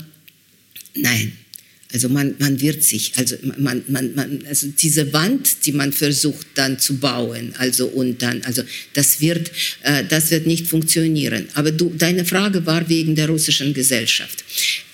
[0.95, 1.31] nein,
[1.97, 6.45] also man, man wird sich, also man, man, man, also diese Wand, die man versucht
[6.53, 8.61] dann zu bauen, also und dann, also
[8.93, 11.47] das wird, äh, das wird nicht funktionieren.
[11.55, 14.43] Aber du, deine Frage war wegen der russischen Gesellschaft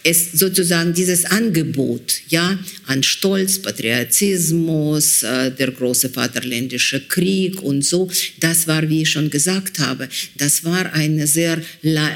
[0.04, 8.10] es sozusagen dieses Angebot ja, an Stolz, Patriotismus, äh, der große Vaterländische Krieg und so,
[8.42, 11.62] das war, wie ich schon gesagt habe, das war eine sehr,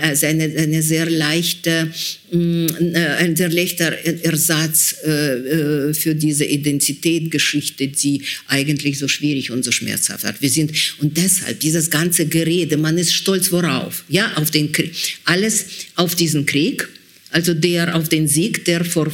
[0.02, 1.90] also eine, eine sehr leichte,
[2.32, 9.64] mm, äh, ein sehr leichter Ersatz äh, für diese Identitätgeschichte, die eigentlich so schwierig und
[9.64, 10.42] so schmerzhaft hat.
[10.42, 14.04] Wir sind, und deshalb dieses ganze Gerede, man ist stolz worauf?
[14.10, 14.92] Ja, auf den Krieg.
[15.24, 15.66] Alles
[15.96, 16.90] auf diesen Krieg
[17.32, 19.12] also der auf den Sieg, der vor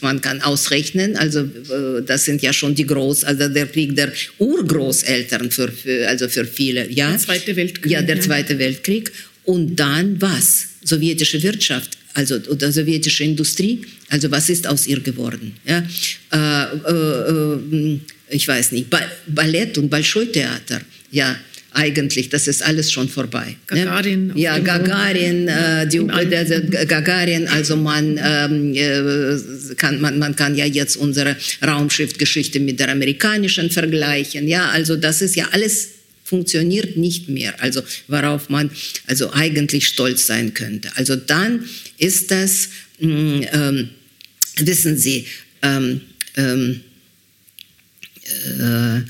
[0.00, 4.12] man kann ausrechnen, also äh, das sind ja schon die Groß, also der Krieg der
[4.38, 7.10] Urgroßeltern für, für also für viele, ja.
[7.10, 7.90] Der Zweite Weltkrieg.
[7.90, 9.10] Ja, der Zweite Weltkrieg.
[9.44, 10.66] Und dann was?
[10.84, 15.54] Sowjetische Wirtschaft, also oder sowjetische Industrie, also was ist aus ihr geworden?
[15.64, 15.84] Ja?
[16.32, 18.88] Äh, äh, äh ich weiß nicht,
[19.28, 20.80] Ballett und Bolschoi-Theater,
[21.12, 21.36] ja,
[21.76, 23.56] eigentlich, das ist alles schon vorbei.
[23.70, 23.84] Ne?
[23.84, 24.26] Gagarin.
[24.28, 24.32] Ne?
[24.36, 30.64] Ja, Gagarin, äh, die, der, Gagarin, also man, ähm, äh, kann, man, man kann ja
[30.64, 34.48] jetzt unsere Raumschiffgeschichte mit der amerikanischen vergleichen.
[34.48, 35.90] Ja, also das ist ja alles
[36.24, 38.70] funktioniert nicht mehr, also worauf man
[39.06, 40.90] also eigentlich stolz sein könnte.
[40.96, 41.68] Also dann
[41.98, 43.88] ist das, mh, mm, ähm,
[44.56, 45.26] wissen Sie,
[45.62, 46.00] ähm,
[46.36, 46.80] ähm,
[48.24, 49.00] äh,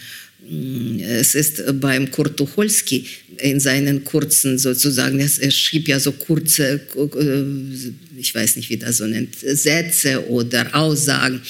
[0.48, 3.06] es ist beim Kurt Tucholsky
[3.38, 8.98] in seinen kurzen sozusagen, er schrieb ja so kurze, äh, ich weiß nicht, wie das
[8.98, 11.40] so nennt, Sätze oder Aussagen.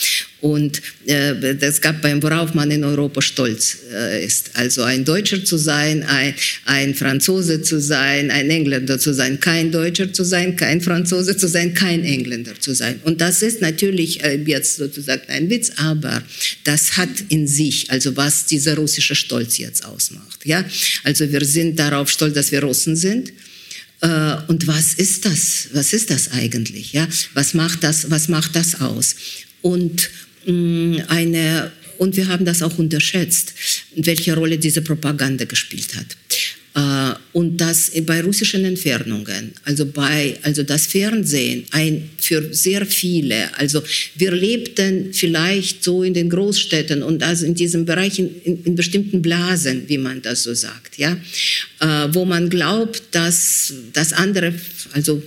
[0.41, 4.51] Und äh, das gab beim, worauf man in Europa stolz äh, ist.
[4.55, 6.35] Also ein Deutscher zu sein, ein,
[6.67, 11.49] ein Franzose zu sein, ein Engländer zu sein, kein Deutscher zu sein, kein Franzose zu
[11.49, 13.01] sein, kein Engländer zu sein.
[13.05, 16.23] Und das ist natürlich äh, jetzt sozusagen ein Witz, aber
[16.65, 20.45] das hat in sich, also was dieser russische Stolz jetzt ausmacht.
[20.45, 20.65] Ja?
[21.03, 23.33] Also wir sind darauf stolz, dass wir Russen sind.
[24.01, 25.69] Äh, und was ist das?
[25.73, 26.93] Was ist das eigentlich?
[26.93, 28.11] Ja, was macht das?
[28.11, 29.17] Was macht das aus?
[29.63, 30.11] Und
[30.47, 33.53] Mm, eine, und wir haben das auch unterschätzt,
[33.97, 36.17] welche Rolle diese Propaganda gespielt hat.
[36.77, 43.57] Äh, und das bei russischen Entfernungen, also bei, also das Fernsehen, ein, für sehr viele,
[43.59, 43.83] also
[44.17, 48.75] wir lebten vielleicht so in den Großstädten und also in diesem Bereich, in, in, in
[48.75, 51.17] bestimmten Blasen, wie man das so sagt, ja,
[51.81, 54.53] äh, wo man glaubt, dass das andere,
[54.93, 55.23] also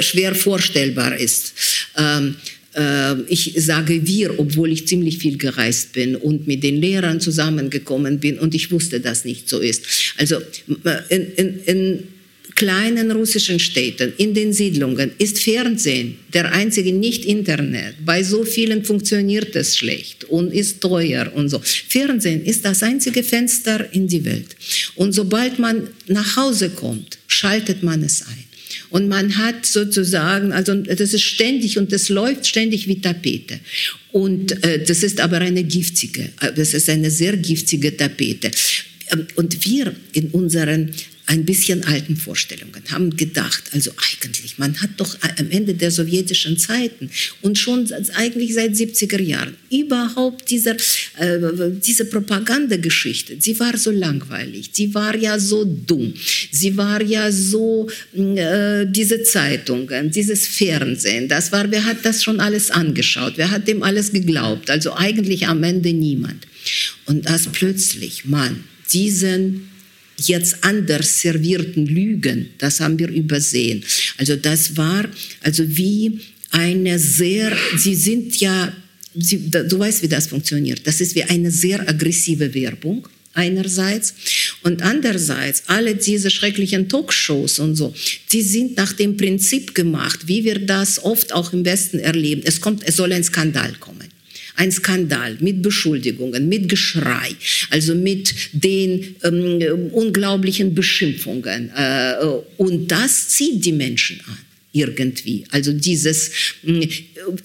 [0.00, 1.52] schwer vorstellbar ist.
[1.98, 2.63] Ähm, äh,
[3.28, 8.38] ich sage wir, obwohl ich ziemlich viel gereist bin und mit den Lehrern zusammengekommen bin
[8.38, 9.84] und ich wusste, dass nicht so ist.
[10.16, 12.02] Also äh, in, in, in
[12.54, 17.94] kleinen russischen Städten, in den Siedlungen ist Fernsehen der einzige, nicht Internet.
[18.04, 21.60] Bei so vielen funktioniert es schlecht und ist teuer und so.
[21.88, 24.56] Fernsehen ist das einzige Fenster in die Welt.
[24.94, 28.44] Und sobald man nach Hause kommt, schaltet man es ein.
[28.94, 33.58] Und man hat sozusagen, also das ist ständig und das läuft ständig wie Tapete.
[34.12, 38.52] Und äh, das ist aber eine giftige, äh, das ist eine sehr giftige Tapete.
[39.10, 40.92] Ähm, und wir in unseren
[41.26, 46.58] ein bisschen alten Vorstellungen, haben gedacht, also eigentlich, man hat doch am Ende der sowjetischen
[46.58, 47.10] Zeiten
[47.40, 50.76] und schon eigentlich seit 70er Jahren überhaupt dieser,
[51.18, 51.38] äh,
[51.84, 56.12] diese Propagandageschichte, sie war so langweilig, sie war ja so dumm,
[56.50, 62.38] sie war ja so, äh, diese Zeitungen, dieses Fernsehen, das war, wer hat das schon
[62.38, 66.46] alles angeschaut, wer hat dem alles geglaubt, also eigentlich am Ende niemand.
[67.06, 69.70] Und dass plötzlich man diesen
[70.18, 73.84] jetzt anders servierten Lügen, das haben wir übersehen.
[74.16, 75.06] Also das war
[75.40, 78.72] also wie eine sehr, sie sind ja,
[79.14, 80.86] sie, du weißt, wie das funktioniert.
[80.86, 84.14] Das ist wie eine sehr aggressive Werbung einerseits
[84.62, 87.92] und andererseits alle diese schrecklichen Talkshows und so,
[88.30, 92.42] die sind nach dem Prinzip gemacht, wie wir das oft auch im Westen erleben.
[92.44, 94.13] Es kommt, es soll ein Skandal kommen
[94.56, 97.34] ein Skandal mit Beschuldigungen, mit Geschrei,
[97.70, 101.70] also mit den ähm, unglaublichen Beschimpfungen.
[101.76, 102.14] Äh,
[102.56, 104.38] und das zieht die Menschen an
[104.74, 105.44] irgendwie.
[105.50, 106.30] Also dieses,
[106.62, 106.82] mm,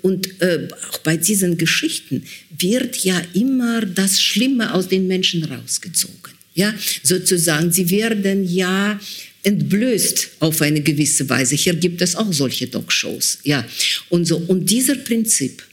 [0.02, 2.24] und äh, auch bei diesen Geschichten
[2.58, 6.34] wird ja immer das Schlimme aus den Menschen rausgezogen.
[6.56, 9.00] Ja, sozusagen, sie werden ja
[9.44, 11.56] entblößt auf eine gewisse Weise.
[11.56, 13.40] Hier gibt es auch solche Talkshows.
[13.44, 13.66] Ja,
[14.10, 14.38] und so.
[14.38, 15.64] Und dieser Prinzip,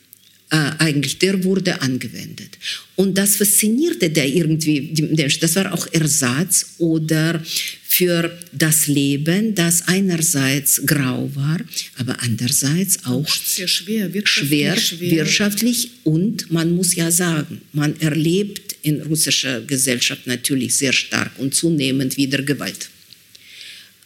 [0.51, 2.57] äh, eigentlich, der wurde angewendet.
[2.95, 4.93] Und das faszinierte der irgendwie,
[5.41, 7.43] das war auch Ersatz oder
[7.83, 11.59] für das Leben, das einerseits grau war,
[11.99, 17.99] aber andererseits auch sehr schwer, wirtschaftlich, schwer, schwer, wirtschaftlich und man muss ja sagen, man
[18.01, 22.89] erlebt in russischer Gesellschaft natürlich sehr stark und zunehmend wieder Gewalt.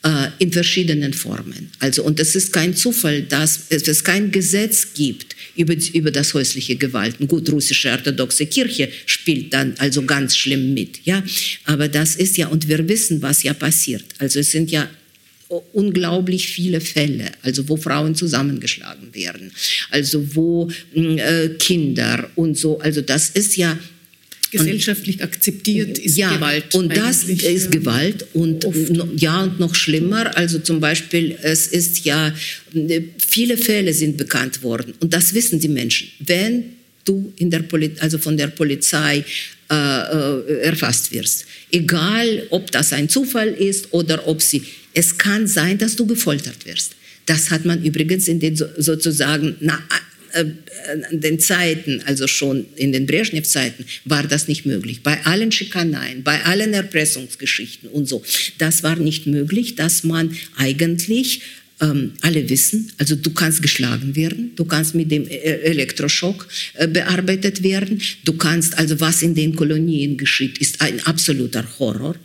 [0.03, 1.71] Äh, in verschiedenen Formen.
[1.79, 6.77] Also, und es ist kein Zufall, dass es kein Gesetz gibt über, über das häusliche
[6.77, 7.29] Gewalten.
[7.29, 11.23] Gut, russische orthodoxe Kirche spielt dann also ganz schlimm mit, ja.
[11.67, 14.05] Aber das ist ja, und wir wissen, was ja passiert.
[14.17, 14.89] Also es sind ja
[15.75, 19.53] unglaublich viele Fälle, also wo Frauen zusammengeschlagen werden,
[19.91, 23.79] also wo äh, Kinder und so, also das ist ja
[24.51, 26.75] gesellschaftlich akzeptiert ist ja, Gewalt.
[26.75, 28.77] Und das ist Gewalt und oft.
[29.17, 30.37] ja und noch schlimmer.
[30.37, 32.35] Also zum Beispiel, es ist ja
[33.19, 36.09] viele Fälle sind bekannt worden und das wissen die Menschen.
[36.21, 36.65] Wenn
[37.05, 39.25] du in der Poli also von der Polizei
[39.71, 44.63] äh, äh, erfasst wirst, egal ob das ein Zufall ist oder ob sie,
[44.95, 46.93] es kann sein, dass du gefoltert wirst.
[47.27, 49.79] Das hat man übrigens in den sozusagen na,
[51.11, 55.03] den Zeiten, also schon in den Brezhnev-Zeiten, war das nicht möglich.
[55.03, 58.23] Bei allen Schikaneien, bei allen Erpressungsgeschichten und so,
[58.59, 61.43] das war nicht möglich, dass man eigentlich
[61.81, 66.87] ähm, alle wissen, also du kannst geschlagen werden, du kannst mit dem äh, Elektroschock äh,
[66.87, 72.17] bearbeitet werden, du kannst, also was in den Kolonien geschieht, ist ein absoluter Horror.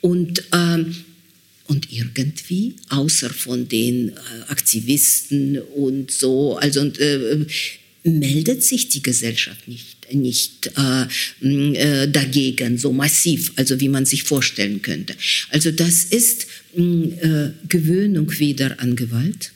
[0.00, 0.94] Und ähm,
[1.68, 4.12] und irgendwie, außer von den äh,
[4.48, 7.44] Aktivisten und so, also äh,
[8.04, 11.06] meldet sich die Gesellschaft nicht, nicht äh,
[11.44, 15.14] äh, dagegen so massiv, also wie man sich vorstellen könnte.
[15.50, 16.46] Also das ist
[16.76, 19.52] äh, Gewöhnung wieder an Gewalt,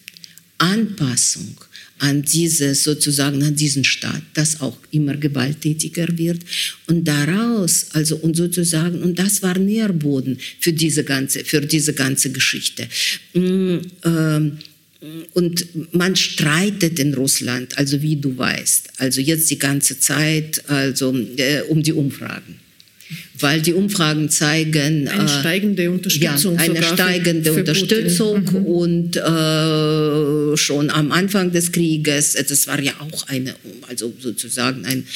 [0.59, 1.57] Anpassung
[2.01, 6.41] an diese sozusagen an diesen Staat, das auch immer gewalttätiger wird
[6.87, 12.33] und daraus also und sozusagen und das war Nährboden für diese ganze für diese ganze
[12.33, 12.89] Geschichte.
[13.35, 14.59] Mm, ähm,
[15.33, 21.17] und man streitet in Russland, also wie du weißt, also jetzt die ganze Zeit, also
[21.37, 22.61] äh, um die Umfragen
[23.43, 28.67] weil die Umfragen zeigen eine äh, steigende Unterstützung, ja, eine steigende für, Unterstützung mhm.
[28.67, 33.55] und äh, schon am Anfang des Krieges, äh, das war ja auch eine,
[33.89, 35.07] also sozusagen ein,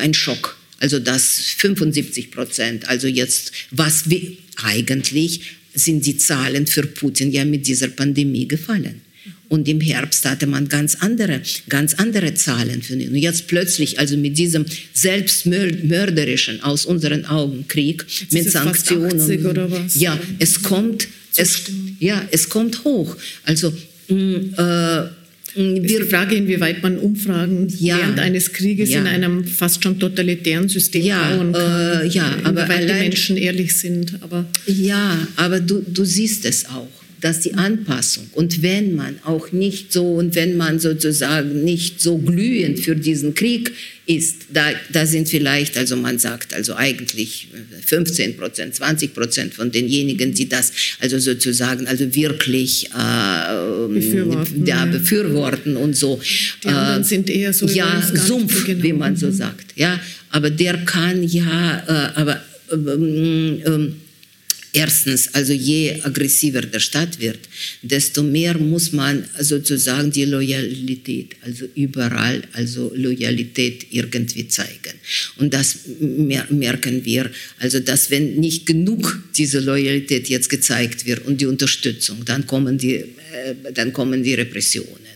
[0.00, 0.56] ein Schock.
[0.80, 4.20] Also das 75 Prozent, also jetzt, was wir
[4.62, 5.40] eigentlich
[5.74, 9.00] sind die Zahlen für Putin ja mit dieser Pandemie gefallen.
[9.48, 13.10] Und im Herbst hatte man ganz andere, ganz andere Zahlen für ihn.
[13.10, 19.20] Und jetzt plötzlich, also mit diesem selbstmörderischen, aus unseren Augen Krieg, mit Sanktionen.
[19.20, 19.94] 80 oder was?
[19.96, 21.62] Ja, es kommt, es,
[22.00, 23.16] ja, es kommt hoch.
[23.44, 23.72] Also,
[24.08, 25.08] mh, mm, äh,
[25.54, 29.00] ist die Frage, inwieweit man Umfragen ja, während eines Krieges ja.
[29.00, 32.00] in einem fast schon totalitären System ja, bauen kann.
[32.02, 34.14] Äh, ja, aber weil die Menschen ehrlich sind.
[34.20, 36.88] Aber ja, aber du, du siehst es auch
[37.24, 42.18] dass die Anpassung und wenn man auch nicht so und wenn man sozusagen nicht so
[42.18, 43.72] glühend für diesen Krieg
[44.04, 47.48] ist, da, da sind vielleicht, also man sagt also eigentlich
[47.86, 54.84] 15 Prozent, 20 Prozent von denjenigen, die das also sozusagen also wirklich äh, befürworten, ja,
[54.84, 56.20] befürworten und so.
[56.62, 58.82] Die anderen äh, sind eher so ja Sumpf, genau.
[58.82, 59.32] wie man so mhm.
[59.32, 59.98] sagt, ja.
[60.28, 63.96] Aber der kann ja, äh, aber ähm, ähm,
[64.76, 67.38] Erstens, also je aggressiver der Staat wird,
[67.82, 74.94] desto mehr muss man sozusagen die Loyalität, also überall, also Loyalität irgendwie zeigen.
[75.36, 81.40] Und das merken wir, also dass wenn nicht genug diese Loyalität jetzt gezeigt wird und
[81.40, 85.14] die Unterstützung, dann kommen die, äh, dann kommen die Repressionen.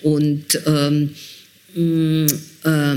[0.00, 1.10] Und ähm,
[1.76, 2.96] äh,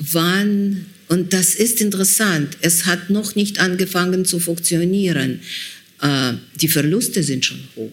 [0.00, 2.56] wann und das ist interessant.
[2.60, 5.40] Es hat noch nicht angefangen zu funktionieren.
[6.00, 7.92] Äh, die Verluste sind schon hoch.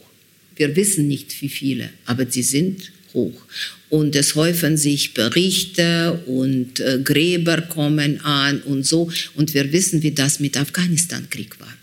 [0.56, 3.42] Wir wissen nicht, wie viele, aber sie sind hoch.
[3.90, 9.12] Und es häufen sich Berichte und äh, Gräber kommen an und so.
[9.34, 11.77] Und wir wissen, wie das mit Afghanistan-Krieg war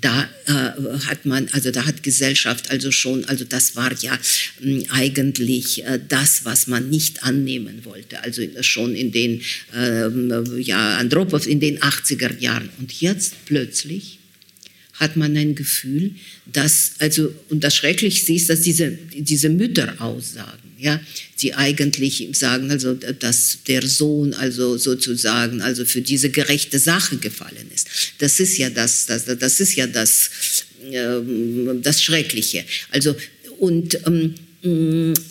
[0.00, 4.18] da äh, hat man, also da hat Gesellschaft also schon, also das war ja
[4.62, 9.42] äh, eigentlich äh, das, was man nicht annehmen wollte, also schon in den,
[9.74, 12.68] äh, ja, Andropov in den 80er Jahren.
[12.78, 14.18] Und jetzt plötzlich
[14.94, 16.12] hat man ein Gefühl,
[16.46, 21.00] dass, also, und das Schrecklichste ist, dass diese, diese Mütter aussagen, ja,
[21.42, 27.70] die eigentlich sagen, also, dass der Sohn also sozusagen also für diese gerechte Sache gefallen
[27.74, 27.88] ist.
[28.18, 30.30] Das ist ja das, das, das ist ja das,
[30.90, 31.20] äh,
[31.82, 32.64] das Schreckliche.
[32.90, 33.16] Also
[33.58, 34.34] und ähm,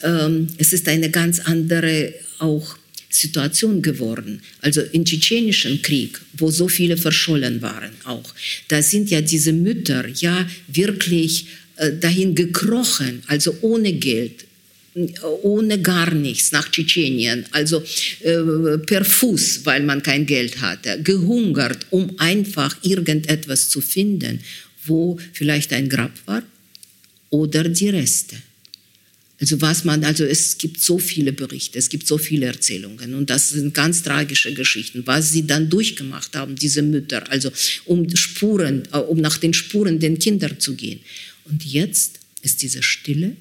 [0.03, 2.77] ähm, es ist eine ganz andere auch
[3.09, 4.41] Situation geworden.
[4.61, 8.33] Also im tschetschenischen Krieg, wo so viele verschollen waren auch,
[8.67, 14.46] da sind ja diese Mütter ja wirklich äh, dahin gekrochen, also ohne Geld,
[15.43, 17.83] ohne gar nichts nach Tschetschenien, also
[18.21, 24.39] äh, per Fuß, weil man kein Geld hatte, gehungert, um einfach irgendetwas zu finden,
[24.85, 26.43] wo vielleicht ein Grab war
[27.29, 28.37] oder die Reste.
[29.39, 33.29] Also was man, also es gibt so viele Berichte, es gibt so viele Erzählungen und
[33.29, 37.51] das sind ganz tragische Geschichten, was sie dann durchgemacht haben, diese Mütter, also
[37.85, 41.01] um Spuren, äh, um nach den Spuren den Kindern zu gehen.
[41.45, 43.35] Und jetzt ist diese Stille,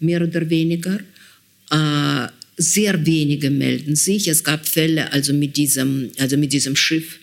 [0.00, 0.98] mehr oder weniger.
[1.70, 4.28] Äh, sehr wenige melden sich.
[4.28, 7.18] Es gab Fälle, also mit diesem, also mit diesem Schiff,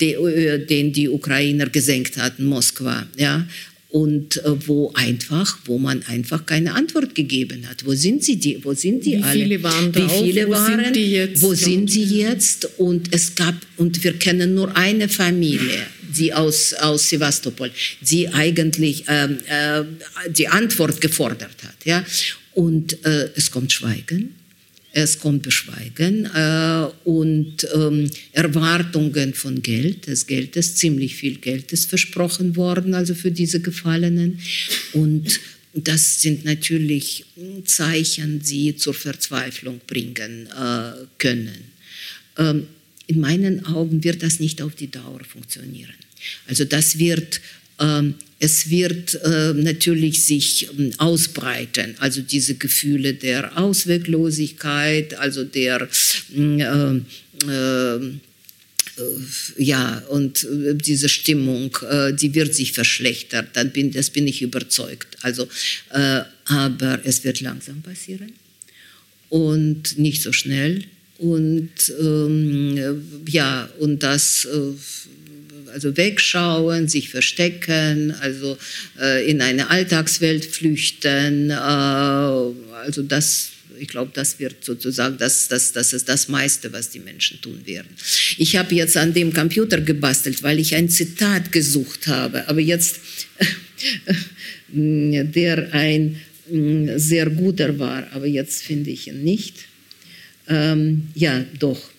[0.00, 3.46] äh, den die Ukrainer gesenkt hatten, Moskwa, ja,
[3.90, 7.84] und äh, wo einfach, wo man einfach keine Antwort gegeben hat.
[7.84, 8.58] Wo sind sie die?
[8.64, 9.32] Wo sind die Wie alle?
[9.42, 10.22] viele waren Wie drauf?
[10.22, 10.84] viele Wo waren?
[10.84, 11.42] sind die jetzt?
[11.42, 12.68] Wo sind sie jetzt?
[12.78, 15.86] Und es gab und wir kennen nur eine Familie,
[16.16, 19.82] die aus aus Sevastopol, die eigentlich ähm, äh,
[20.30, 22.04] die Antwort gefordert hat, ja.
[22.52, 24.34] Und äh, es kommt Schweigen.
[24.94, 30.06] Es kommt Beschweigen äh, und ähm, Erwartungen von Geld.
[30.06, 34.38] Das Geld ist ziemlich viel Geld ist versprochen worden, also für diese Gefallenen.
[34.92, 35.40] Und
[35.72, 37.24] das sind natürlich
[37.64, 41.72] Zeichen, die zur Verzweiflung bringen äh, können.
[42.36, 42.66] Ähm,
[43.06, 45.94] in meinen Augen wird das nicht auf die Dauer funktionieren.
[46.46, 47.40] Also das wird
[47.78, 55.88] ähm, es wird äh, natürlich sich ähm, ausbreiten, also diese Gefühle der Ausweglosigkeit, also der
[56.36, 56.96] äh,
[57.46, 58.16] äh,
[59.58, 64.42] ja, und äh, diese Stimmung, äh, die wird sich verschlechtern, dann bin, das bin ich
[64.42, 65.16] überzeugt.
[65.22, 65.48] Also,
[65.90, 68.32] äh, aber es wird langsam passieren
[69.28, 70.84] und nicht so schnell.
[71.18, 71.70] Und
[72.00, 74.72] ähm, ja, und das äh,
[75.72, 78.58] also wegschauen, sich verstecken, also
[79.00, 81.50] äh, in eine Alltagswelt flüchten.
[81.50, 86.90] Äh, also das, ich glaube, das wird sozusagen, das, das, das ist das meiste, was
[86.90, 87.88] die Menschen tun werden.
[88.38, 93.00] Ich habe jetzt an dem Computer gebastelt, weil ich ein Zitat gesucht habe, aber jetzt,
[94.68, 99.56] der ein mm, sehr guter war, aber jetzt finde ich ihn nicht.
[100.48, 101.92] Ähm, ja, doch.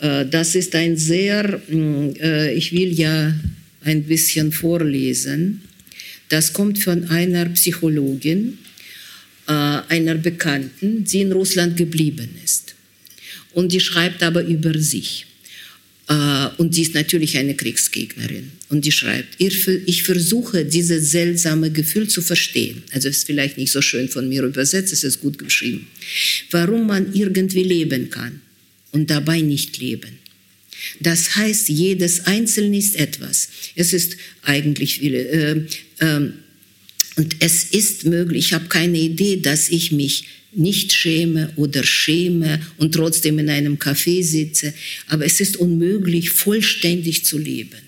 [0.00, 3.34] Äh, Das ist ein sehr, mh, äh, ich will ja
[3.82, 5.62] ein bisschen vorlesen.
[6.28, 8.58] Das kommt von einer Psychologin,
[9.48, 12.74] äh, einer Bekannten, die in Russland geblieben ist.
[13.52, 15.26] Und die schreibt aber über sich.
[16.58, 18.50] Und sie ist natürlich eine Kriegsgegnerin.
[18.68, 22.82] Und die schreibt, "Ich ver- ich versuche dieses seltsame Gefühl zu verstehen.
[22.90, 25.86] Also ist vielleicht nicht so schön von mir übersetzt, es ist gut geschrieben.
[26.50, 28.40] Warum man irgendwie leben kann
[28.92, 30.18] und dabei nicht leben.
[31.00, 33.48] Das heißt, jedes Einzelne ist etwas.
[33.74, 35.28] Es ist eigentlich viele.
[35.28, 35.66] Äh,
[36.00, 36.34] ähm,
[37.16, 42.60] und es ist möglich, ich habe keine Idee, dass ich mich nicht schäme oder schäme
[42.76, 44.74] und trotzdem in einem Café sitze.
[45.06, 47.78] Aber es ist unmöglich, vollständig zu leben.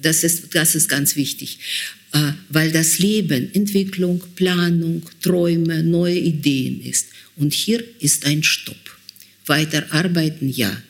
[0.00, 1.58] Das ist, das ist ganz wichtig,
[2.12, 7.06] äh, weil das Leben Entwicklung, Planung, Träume, neue Ideen ist.
[7.36, 8.76] Und hier ist ein Stopp.
[9.46, 10.82] Weiter arbeiten, ja.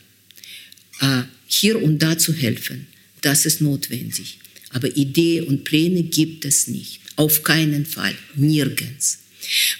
[1.01, 2.87] Äh, Hier und da zu helfen,
[3.21, 4.39] das ist notwendig.
[4.71, 7.01] Aber Idee und Pläne gibt es nicht.
[7.17, 8.15] Auf keinen Fall.
[8.35, 9.21] Nirgends.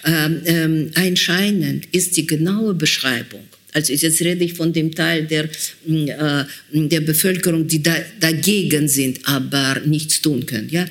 [0.05, 3.45] Ähm, ähm, einscheinend ist die genaue Beschreibung
[3.75, 5.49] also jetzt rede ich von dem Teil der,
[5.85, 6.45] mm, äh,
[6.87, 10.69] der Bevölkerung, die da, dagegen sind, aber nichts tun können.
[10.69, 10.87] Ja?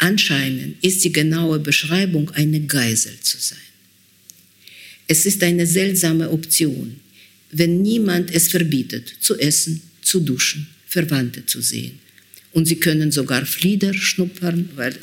[0.00, 3.58] Anscheinend ist die genaue Beschreibung, eine Geisel zu sein.
[5.08, 7.00] Es ist eine seltsame Option,
[7.52, 11.98] wenn niemand es verbietet, zu essen, zu duschen, Verwandte zu sehen.
[12.52, 14.96] Und sie können sogar Flieder schnuppern, weil,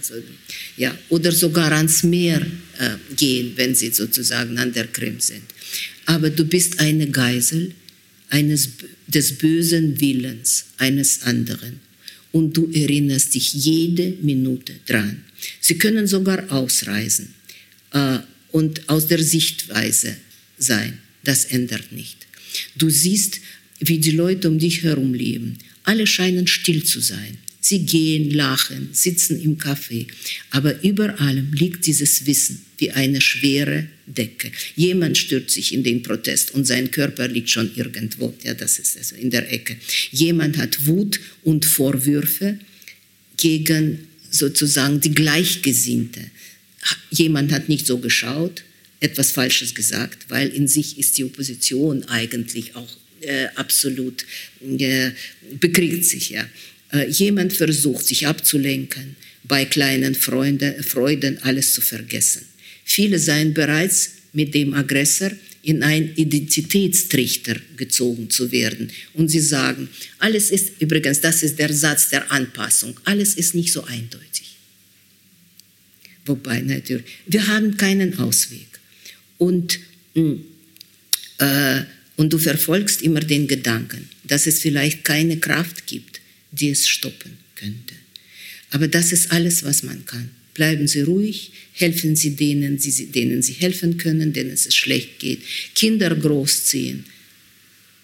[0.76, 2.42] ja, oder sogar ans Meer
[2.80, 5.44] äh, gehen, wenn sie sozusagen an der Krim sind
[6.06, 7.74] aber du bist eine Geisel
[8.30, 8.70] eines,
[9.08, 11.80] des bösen Willens eines anderen
[12.32, 15.24] und du erinnerst dich jede Minute dran.
[15.60, 17.34] Sie können sogar ausreisen
[17.92, 18.20] äh,
[18.52, 20.16] und aus der Sichtweise
[20.58, 21.00] sein.
[21.24, 22.23] Das ändert nicht.
[22.76, 23.40] Du siehst,
[23.80, 25.58] wie die Leute um dich herum leben.
[25.84, 27.38] Alle scheinen still zu sein.
[27.60, 30.08] Sie gehen, lachen, sitzen im Café.
[30.50, 34.52] Aber über allem liegt dieses Wissen wie eine schwere Decke.
[34.76, 38.34] Jemand stürzt sich in den Protest und sein Körper liegt schon irgendwo.
[38.44, 39.78] Ja, das ist also in der Ecke.
[40.12, 42.60] Jemand hat Wut und Vorwürfe
[43.38, 46.20] gegen sozusagen die Gleichgesinnte.
[47.12, 48.64] Jemand hat nicht so geschaut,
[49.04, 54.26] etwas Falsches gesagt, weil in sich ist die Opposition eigentlich auch äh, absolut
[54.62, 55.12] äh,
[55.60, 56.48] bekriegt sich ja.
[56.92, 62.44] Äh, jemand versucht, sich abzulenken, bei kleinen Freunde, Freuden alles zu vergessen.
[62.86, 65.32] Viele seien bereits mit dem Aggressor
[65.64, 68.92] in einen Identitätstrichter gezogen zu werden.
[69.14, 69.90] Und sie sagen,
[70.20, 74.58] alles ist, übrigens, das ist der Satz der Anpassung, alles ist nicht so eindeutig.
[76.26, 78.73] Wobei natürlich, wir haben keinen Ausweg.
[79.38, 79.80] Und,
[80.14, 80.34] mm,
[81.40, 81.82] äh,
[82.16, 86.22] und du verfolgst immer den Gedanken, dass es vielleicht keine Kraft gibt,
[86.52, 87.96] die es stoppen könnte.
[88.72, 90.30] Aber das ist alles, was man kann.
[90.54, 95.42] Bleiben Sie ruhig, helfen Sie denen, denen Sie helfen können, denen es schlecht geht.
[95.74, 97.06] Kinder großziehen.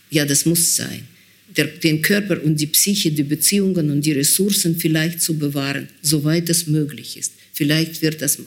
[0.10, 1.08] Ja, das muss sein.
[1.56, 6.50] Der, den Körper und die Psyche, die Beziehungen und die Ressourcen vielleicht zu bewahren, soweit
[6.50, 7.34] es möglich ist.
[7.60, 8.38] Vielleicht wird das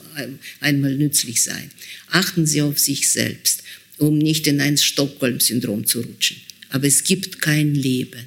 [0.59, 1.69] einmal nützlich sein.
[2.09, 3.61] Achten Sie auf sich selbst,
[3.99, 6.37] um nicht in ein Stockholm-Syndrom zu rutschen.
[6.69, 8.25] Aber es gibt kein Leben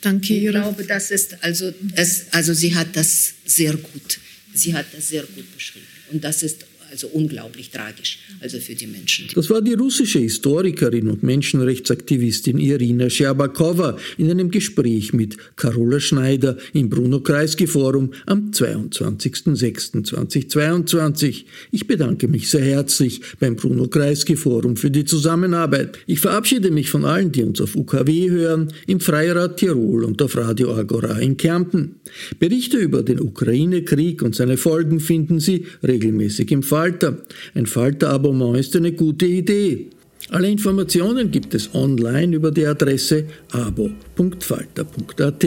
[0.00, 4.20] Danke, Ich glaube, das ist also, es, also sie hat das sehr gut,
[4.54, 5.86] sie hat das sehr gut beschrieben.
[6.10, 9.28] Und das ist also unglaublich tragisch, also für die Menschen.
[9.34, 16.56] Das war die russische Historikerin und Menschenrechtsaktivistin Irina Scherbakowa in einem Gespräch mit Carola Schneider
[16.72, 21.44] im Bruno-Kreisky-Forum am 22.06.2022.
[21.72, 25.98] Ich bedanke mich sehr herzlich beim Bruno-Kreisky-Forum für die Zusammenarbeit.
[26.06, 30.34] Ich verabschiede mich von allen, die uns auf UKW hören, im Freirad Tirol und auf
[30.36, 31.96] Radio Agora in Kärnten.
[32.38, 37.16] Berichte über den Ukraine-Krieg und seine Folgen finden Sie regelmäßig im Fall Falter.
[37.56, 39.88] Ein Falter-Abonnement ist eine gute Idee.
[40.30, 45.46] Alle Informationen gibt es online über die Adresse abo.falter.at.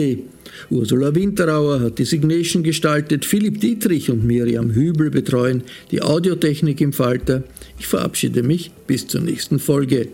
[0.68, 6.92] Ursula Winterauer hat die Signation gestaltet, Philipp Dietrich und Miriam Hübel betreuen die Audiotechnik im
[6.92, 7.44] Falter.
[7.78, 10.08] Ich verabschiede mich bis zur nächsten Folge.